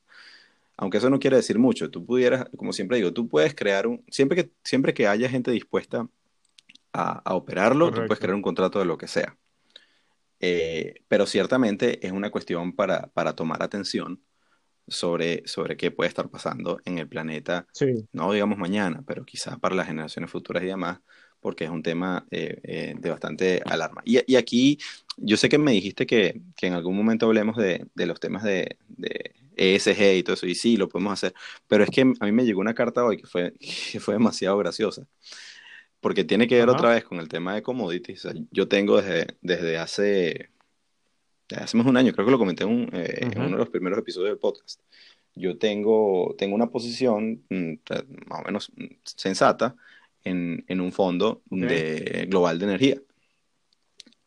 [0.78, 4.04] Aunque eso no quiere decir mucho, tú pudieras, como siempre digo, tú puedes crear un,
[4.10, 6.08] siempre que, siempre que haya gente dispuesta
[6.94, 9.38] a, operarlo, tú puedes crear un contrato de lo que sea.
[10.40, 14.24] Eh, pero ciertamente es una cuestión para, para, tomar atención
[14.88, 17.68] sobre, sobre qué puede estar pasando en el planeta,
[18.14, 21.00] no digamos mañana, pero quizás para las generaciones futuras y demás,
[21.42, 24.02] porque es un tema eh, eh, de bastante alarma.
[24.06, 24.78] Y, y, aquí,
[25.18, 28.44] yo sé que me dijiste que, que en algún momento hablemos de, de los temas
[28.44, 31.34] de, de ESG y todo eso, y sí, lo podemos hacer.
[31.68, 33.54] Pero es que a mí me llegó una carta hoy que fue,
[33.92, 35.06] que fue demasiado graciosa,
[36.02, 38.28] porque tiene que ver otra vez con el tema de commodities.
[38.52, 40.50] yo tengo desde, desde hace,
[41.56, 44.00] hace más de un año, creo que lo comenté en, eh, uno de los primeros
[44.00, 44.82] episodios del podcast.
[45.36, 47.74] Yo tengo, tengo una posición mm,
[48.28, 48.72] más o menos
[49.04, 49.76] sensata
[50.24, 53.02] en, en un fondo de, global de energía.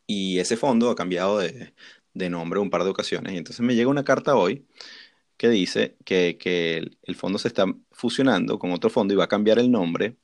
[0.05, 1.73] Y ese fondo ha cambiado de,
[2.13, 3.33] de nombre un par de ocasiones.
[3.33, 4.65] Y entonces me llega una carta hoy
[5.37, 9.29] que dice que, que el, fondo se está fusionando con otro fondo y va a
[9.29, 10.15] cambiar el nombre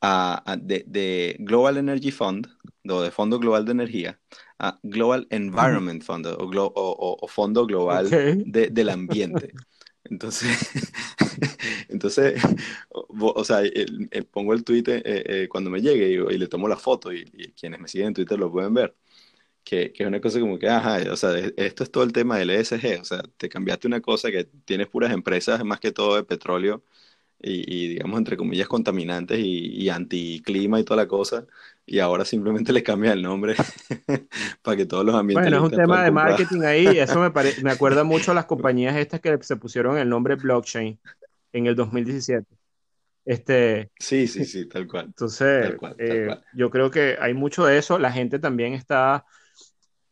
[0.00, 2.48] a, de, de, Global Energy Fund,
[2.88, 4.20] o de Fondo Global de Energía,
[4.58, 9.52] a Global Environment Fund, o, o, Fondo Global de, del Ambiente.
[10.04, 10.82] Entonces,
[11.88, 12.42] entonces
[12.90, 13.62] o, sea,
[14.30, 17.52] pongo el tweet eh, eh, cuando me llegue y, le tomo la foto y, y,
[17.52, 18.94] quienes me siguen en Twitter lo pueden ver
[19.64, 22.36] que, que, es una cosa como que, ajá, o sea, esto es todo el tema
[22.38, 26.16] del ESG, o sea, te cambiaste una cosa que tienes puras empresas, más que todo
[26.16, 26.84] de petróleo
[27.46, 31.46] y, digamos, entre comillas, contaminantes y, y anticlima y toda la cosa,
[31.86, 33.54] y ahora simplemente le cambia el nombre
[34.62, 35.50] para que todos los ambientes...
[35.50, 37.30] Bueno, es un tema de marketing ahí, eso me,
[37.62, 40.98] me acuerda mucho a las compañías estas que se pusieron el nombre blockchain
[41.52, 42.46] en el 2017.
[43.24, 45.06] Este, sí, sí, sí, tal cual.
[45.06, 47.98] Entonces, eh, yo creo que hay mucho de eso.
[47.98, 49.24] La gente también está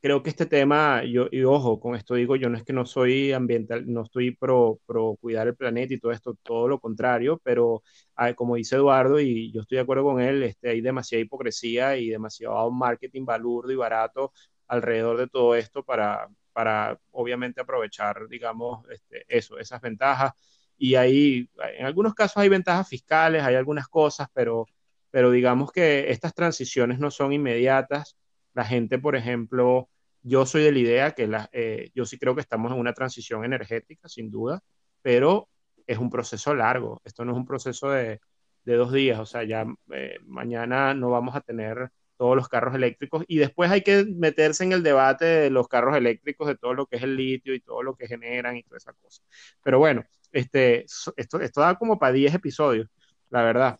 [0.03, 2.85] creo que este tema, yo, y ojo, con esto digo, yo no es que no
[2.87, 7.41] soy ambiental, no estoy pro, pro cuidar el planeta y todo esto, todo lo contrario,
[7.45, 7.85] pero
[8.17, 11.97] ah, como dice Eduardo, y yo estoy de acuerdo con él, este, hay demasiada hipocresía
[11.97, 14.33] y demasiado marketing balurdo y barato
[14.67, 20.33] alrededor de todo esto para, para obviamente aprovechar, digamos, este, eso, esas ventajas.
[20.77, 21.49] Y ahí,
[21.79, 24.67] en algunos casos hay ventajas fiscales, hay algunas cosas, pero,
[25.11, 28.17] pero digamos que estas transiciones no son inmediatas.
[28.55, 29.89] La gente, por ejemplo,
[30.23, 32.93] yo soy de la idea que la, eh, yo sí creo que estamos en una
[32.93, 34.63] transición energética, sin duda,
[35.03, 35.49] pero
[35.87, 37.01] es un proceso largo.
[37.05, 38.21] Esto no es un proceso de,
[38.65, 39.19] de dos días.
[39.19, 43.71] O sea, ya eh, mañana no vamos a tener todos los carros eléctricos y después
[43.71, 47.03] hay que meterse en el debate de los carros eléctricos, de todo lo que es
[47.03, 49.23] el litio y todo lo que generan y toda esa cosa.
[49.63, 50.85] Pero bueno, este,
[51.17, 52.89] esto, esto da como para 10 episodios,
[53.31, 53.79] la verdad.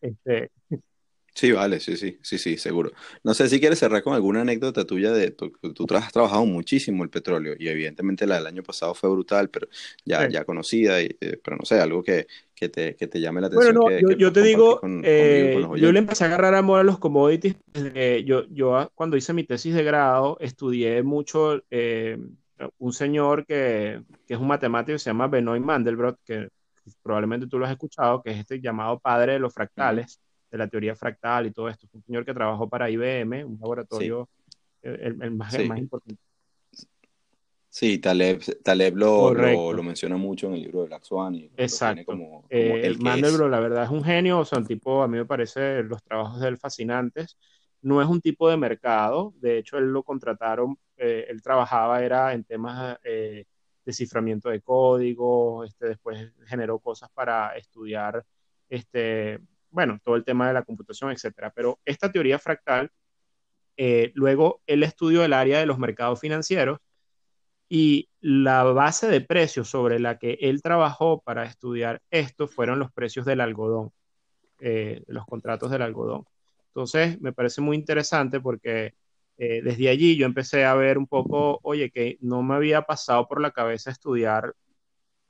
[0.00, 0.50] Este,
[1.34, 2.90] Sí, vale, sí, sí, sí, sí, seguro.
[3.22, 7.04] No sé si quieres cerrar con alguna anécdota tuya de, tú, tú has trabajado muchísimo
[7.04, 9.68] el petróleo y evidentemente la del año pasado fue brutal, pero
[10.04, 13.40] ya, ya conocida, y, eh, pero no sé, algo que, que, te, que te llame
[13.40, 13.76] la atención.
[13.76, 17.56] Bueno, no, yo, te digo, eh, yo le empecé a agarrar amor a los commodities.
[18.24, 22.18] yo, yo cuando hice mi tesis de grado estudié mucho eh,
[22.78, 26.48] un señor que, que, es un matemático que se llama Benoit Mandelbrot, que
[27.02, 30.20] probablemente tú lo has escuchado, que es este llamado padre de los fractales
[30.50, 31.86] de la teoría fractal y todo esto.
[31.92, 34.28] un señor que trabajó para IBM, un laboratorio
[34.82, 36.20] el, más, importante.
[37.68, 41.36] Sí, Taleb, Taleb lo, lo, menciona mucho en el libro de Black Swan.
[41.36, 42.04] Y Exacto.
[42.04, 45.18] Como, eh, el Mandelbrot, la verdad, es un genio, o sea, un tipo, a mí
[45.18, 47.36] me parece los trabajos de él fascinantes.
[47.82, 52.34] No es un tipo de mercado, de hecho, él lo contrataron, eh, él trabajaba, era
[52.34, 53.44] en temas eh,
[53.84, 58.24] de ciframiento de código, este, después generó cosas para estudiar
[58.68, 59.38] este,
[59.70, 61.52] bueno, todo el tema de la computación, etcétera.
[61.54, 62.90] Pero esta teoría fractal,
[63.76, 66.78] eh, luego él estudió el área de los mercados financieros
[67.68, 72.92] y la base de precios sobre la que él trabajó para estudiar esto fueron los
[72.92, 73.92] precios del algodón,
[74.60, 76.24] eh, los contratos del algodón.
[76.68, 78.94] Entonces, me parece muy interesante porque
[79.38, 83.26] eh, desde allí yo empecé a ver un poco, oye, que no me había pasado
[83.28, 84.54] por la cabeza estudiar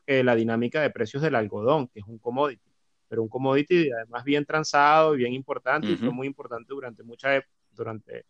[0.07, 2.70] la dinámica de precios del algodón, que es un commodity
[3.11, 7.45] pero un commodity además bien transado y bien importante y fue muy importante durante mucha
[7.73, 8.25] durante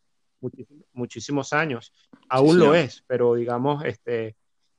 [0.92, 1.92] muchísimos años.
[2.28, 4.36] Aún lo es, pero digamos, este,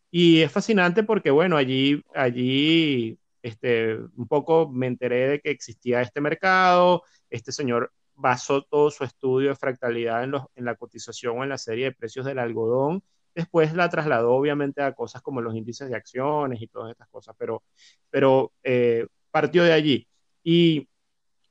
[0.10, 6.02] y es fascinante porque, bueno, allí, allí, este, un poco me enteré de que existía
[6.02, 11.38] este mercado, este señor basó todo su estudio de fractalidad en, los, en la cotización
[11.38, 15.42] o en la serie de precios del algodón, después la trasladó obviamente a cosas como
[15.42, 17.64] los índices de acciones y todas estas cosas, pero,
[18.10, 20.08] pero eh, partió de allí.
[20.44, 20.90] Y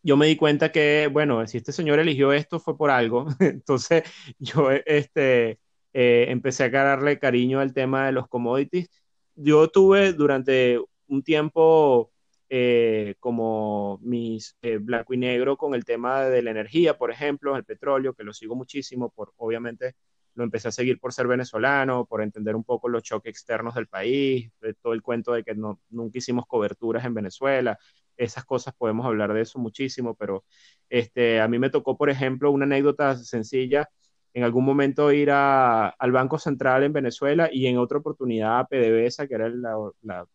[0.03, 3.27] yo me di cuenta que, bueno, si este señor eligió esto fue por algo.
[3.41, 4.05] Entonces
[4.39, 5.61] yo este,
[5.93, 8.89] eh, empecé a agarrarle cariño al tema de los commodities.
[9.35, 12.13] Yo tuve durante un tiempo
[12.49, 17.57] eh, como mis eh, blanco y negro con el tema de la energía, por ejemplo,
[17.57, 19.95] el petróleo, que lo sigo muchísimo, por obviamente
[20.35, 23.89] lo empecé a seguir por ser venezolano, por entender un poco los choques externos del
[23.89, 24.51] país,
[24.83, 27.79] todo el cuento de que no, nunca hicimos coberturas en Venezuela,
[28.21, 30.45] esas cosas podemos hablar de eso muchísimo, pero
[30.89, 33.89] este, a mí me tocó, por ejemplo, una anécdota sencilla.
[34.35, 39.27] en algún momento ir al Banco Central en Venezuela y en otra oportunidad a PDVSA,
[39.27, 40.27] que era la,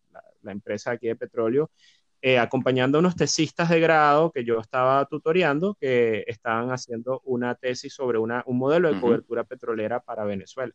[0.52, 1.70] empresa aquí de petróleo,
[2.22, 7.54] eh, acompañando a unos tesistas de grado que yo estaba tutoreando, que estaban haciendo una
[7.54, 10.72] tesis sobre un modelo de cobertura petrolera para Venezuela.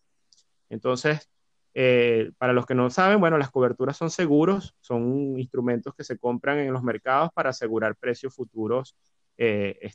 [0.70, 1.30] Entonces,
[1.74, 6.18] eh, para los que no saben, bueno, las coberturas son seguros, son instrumentos que se
[6.18, 8.96] compran en los mercados para asegurar precios futuros
[9.38, 9.92] eh,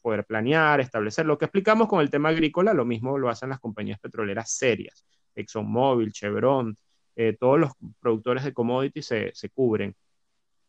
[0.00, 1.26] poder planear, establecer.
[1.26, 5.04] Lo que explicamos con el tema agrícola, lo mismo lo hacen las compañías petroleras serias,
[5.34, 6.76] ExxonMobil, Chevron,
[7.40, 9.96] todos los productores de commodities se, se cubren.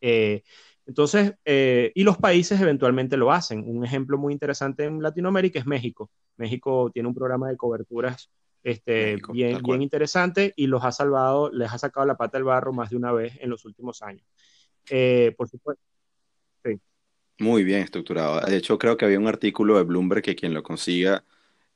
[0.00, 3.64] Entonces, y los países eventualmente lo hacen.
[3.66, 6.10] Un ejemplo muy interesante en Latinoamérica es México.
[6.36, 8.30] México tiene un programa de coberturas
[8.62, 12.72] este, bien, bien interesante y los ha salvado, les ha sacado la pata del barro
[12.72, 14.26] más de una vez en los últimos años.
[15.36, 15.82] por supuesto.
[16.64, 16.80] Sí.
[17.38, 18.40] Muy bien estructurado.
[18.40, 21.24] De hecho, creo que había un artículo de Bloomberg que quien lo consiga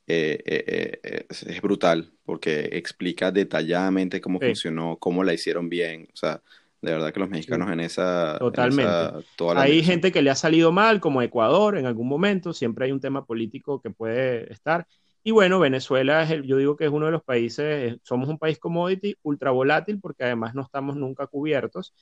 [0.05, 6.09] eh, eh, eh, es, brutal, porque explica detalladamente cómo funcionó, cómo la hicieron bien.
[6.13, 6.41] O sea,
[6.83, 8.37] de verdad que los mexicanos en esa...
[8.37, 9.25] Totalmente.
[9.55, 12.99] hay gente que le ha salido mal, como Ecuador en algún momento, siempre hay un
[12.99, 14.85] tema político que puede estar.
[15.23, 18.37] Y bueno, Venezuela, es el, yo digo que es uno de los países, somos un
[18.37, 21.93] país commodity ultra volátil porque además no estamos nunca cubiertos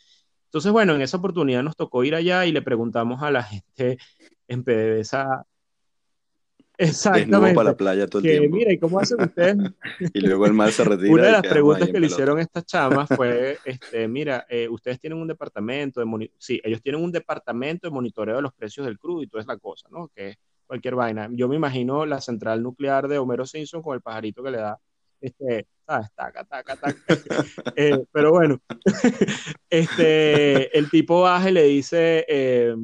[0.52, 3.98] entonces, bueno, en esa oportunidad nos tocó ir allá y le preguntamos a la gente
[4.50, 5.46] en PDVSA.
[6.82, 7.56] Exactamente.
[7.56, 8.58] para la playa todo el que, tiempo.
[8.58, 9.58] Mira, ¿y cómo hacen ustedes?
[10.14, 11.14] y luego el mar se retira.
[11.14, 15.20] Una de las preguntas que le hicieron estas chamas fue, este, mira, eh, ustedes tienen
[15.20, 19.24] un departamento de sí, ellos tienen un departamento de monitoreo de los precios del crudo
[19.24, 20.10] y toda esa cosa, ¿no?
[20.16, 21.30] Que es cualquier vaina.
[21.32, 24.80] Yo me imagino la central nuclear de Homero Simpson con el pajarito que le da
[25.20, 25.68] este,
[26.16, 26.96] Taca, taca, taca.
[27.76, 28.62] Eh, pero bueno,
[29.70, 32.76] este, el tipo baja y le dice, eh,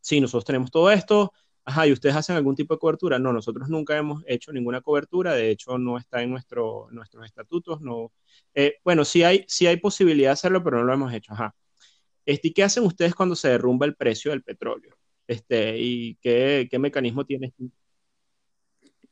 [0.00, 1.32] sí, nosotros tenemos todo esto,
[1.66, 3.18] ajá, ¿y ustedes hacen algún tipo de cobertura?
[3.18, 7.80] No, nosotros nunca hemos hecho ninguna cobertura, de hecho no está en nuestro, nuestros estatutos,
[7.80, 8.12] no.
[8.54, 11.54] Eh, bueno, sí hay, sí hay posibilidad de hacerlo, pero no lo hemos hecho, ajá.
[12.24, 14.96] Este, ¿Y qué hacen ustedes cuando se derrumba el precio del petróleo?
[15.26, 17.52] Este, ¿Y qué, qué mecanismo tiene?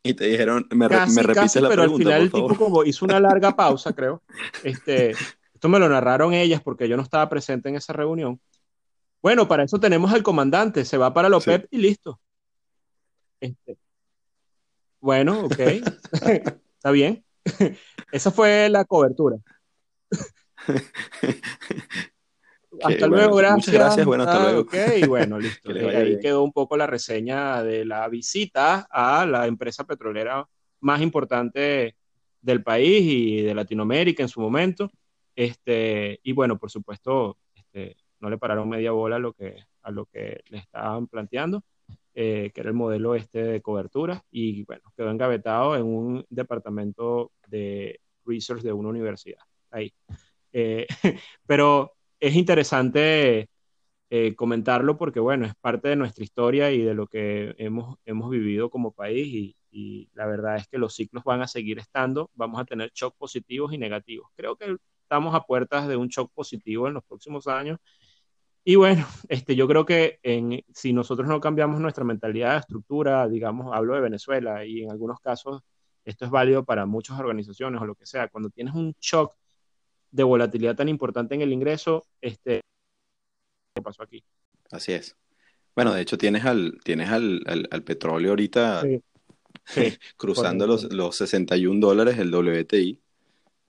[0.04, 3.04] Y te dijeron, me, casi, me repites la pero al final el tipo como hizo
[3.04, 4.22] una larga pausa, creo.
[4.62, 8.40] Este, esto me lo narraron ellas porque yo no estaba presente en esa reunión.
[9.20, 12.20] Bueno, para eso tenemos al comandante, se va para la OPEP y listo.
[13.44, 13.76] Este,
[15.00, 15.58] bueno, ok.
[16.76, 17.24] Está bien.
[18.10, 19.36] Esa fue la cobertura.
[22.82, 23.56] hasta luego, gracias.
[23.56, 24.60] Muchas gracias, bueno, hasta ah, luego.
[24.62, 24.74] Ok,
[25.06, 25.70] bueno, listo.
[25.70, 30.48] ahí quedó un poco la reseña de la visita a la empresa petrolera
[30.80, 31.96] más importante
[32.40, 34.90] del país y de Latinoamérica en su momento.
[35.36, 39.90] Este, y bueno, por supuesto, este, no le pararon media bola a lo que, a
[39.90, 41.62] lo que le estaban planteando,
[42.14, 47.32] eh, que era el modelo este de cobertura, y bueno, quedó engavetado en un departamento
[47.48, 49.42] de research de una universidad.
[49.70, 49.92] Ahí.
[50.52, 50.86] Eh,
[51.46, 53.48] pero es interesante
[54.10, 58.30] eh, comentarlo porque, bueno, es parte de nuestra historia y de lo que hemos, hemos
[58.30, 62.60] vivido como país y, la verdad es que los ciclos van a seguir estando, vamos
[62.60, 64.30] a tener shocks positivos y negativos.
[64.36, 67.80] Creo que estamos a puertas de un shock positivo en los próximos años.
[68.64, 73.28] Y bueno, este, yo creo que en, si nosotros no cambiamos nuestra mentalidad de estructura,
[73.28, 75.62] digamos, hablo de Venezuela y en algunos casos
[76.04, 79.34] esto es válido para muchas organizaciones o lo que sea, cuando tienes un shock
[80.10, 82.60] de volatilidad tan importante en el ingreso, este,
[83.74, 84.22] ¿qué pasó aquí?
[84.70, 85.16] Así es.
[85.74, 88.82] Bueno, de hecho tienes al, tienes al, al, petróleo ahorita
[90.16, 93.00] cruzando los, los 61 dólares el WTI.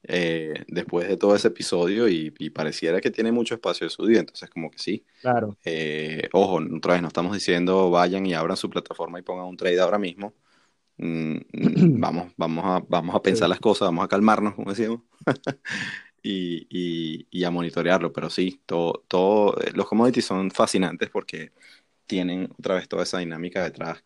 [0.08, 4.49] Eh, después de todo ese episodio y, pareciera que tiene mucho espacio de subida, entonces
[4.49, 5.03] como que sí.
[5.22, 5.58] Claro.
[5.66, 9.58] Eh, ojo, otra vez no estamos diciendo vayan y abran su plataforma y pongan un
[9.58, 10.34] trade ahora mismo.
[10.97, 11.41] Mm, mm,
[11.99, 15.01] vamos, vamos, a, vamos a pensar las cosas, vamos a calmarnos, como decíamos.
[16.24, 21.51] y, a monitorearlo, pero sí, todo, todo, eh, los commodities son fascinantes porque
[22.06, 24.03] tienen otra vez toda esa dinámica detrás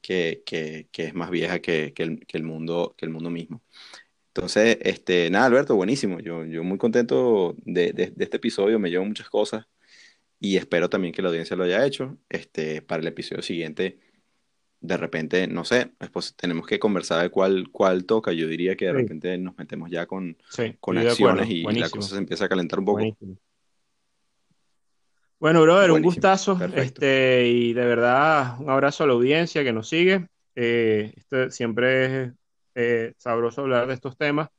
[0.00, 3.62] que, es más vieja que, el, mundo, que el mundo mismo.
[4.36, 6.20] Entonces, este, nada, Alberto, buenísimo.
[6.20, 9.66] Yo, yo muy contento de, de, este episodio, me llevo muchas cosas
[10.38, 12.18] y espero también que la audiencia lo haya hecho.
[12.28, 13.98] Este, para el episodio siguiente
[14.78, 18.30] de repente, no sé, pues tenemos que conversar de cuál, cuál toca.
[18.32, 20.36] Yo diría que de repente nos metemos ya con,
[20.80, 23.16] con acciones y la cosa se empieza a calentar un poco.
[25.40, 26.58] Bueno, brother, un gustazo.
[26.74, 30.28] Este, y de verdad, un abrazo a la audiencia que nos sigue.
[30.54, 32.32] Eh, este, siempre es
[32.76, 34.50] eh, sabroso hablar de estos temas.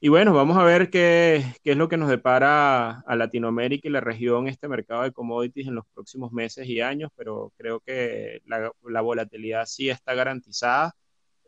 [0.00, 3.92] Y bueno, vamos a ver qué, qué, es lo que nos depara a Latinoamérica y
[3.92, 8.42] la región, este mercado de commodities en los próximos meses y años, pero creo que
[8.44, 10.94] la, la volatilidad sí está garantizada.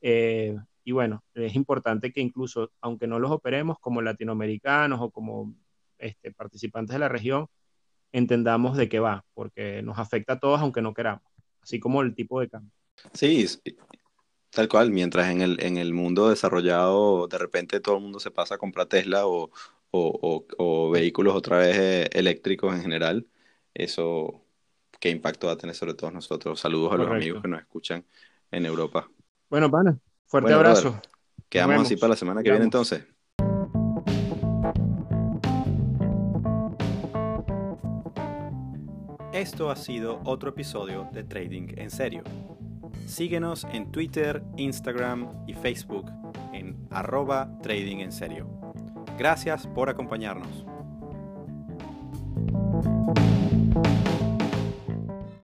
[0.02, 5.54] Eh, y bueno, es importante que incluso, aunque no los operemos como latinoamericanos o como
[5.98, 7.46] este, participantes de la región,
[8.12, 11.24] entendamos de qué va, porque nos afecta a todos aunque no queramos,
[11.62, 12.72] así como el tipo de cambio.
[13.12, 13.46] Sí,
[14.50, 18.30] tal cual, mientras en el, en el mundo desarrollado de repente todo el mundo se
[18.30, 19.50] pasa a comprar Tesla o,
[19.92, 23.26] o, vehículos otra vez eh, eléctricos en general,
[23.74, 24.44] eso
[24.98, 26.60] qué impacto va a tener sobre todos nosotros.
[26.60, 28.04] Saludos a los amigos que nos escuchan
[28.50, 29.08] en Europa.
[29.48, 31.00] Bueno, pana, fuerte abrazo.
[31.48, 33.04] Quedamos así para la semana que viene entonces.
[39.32, 42.22] Esto ha sido otro episodio de Trading en Serio.
[43.10, 46.12] Síguenos en Twitter, Instagram y Facebook
[46.52, 48.48] en arroba Trading en Serio.
[49.18, 50.64] Gracias por acompañarnos.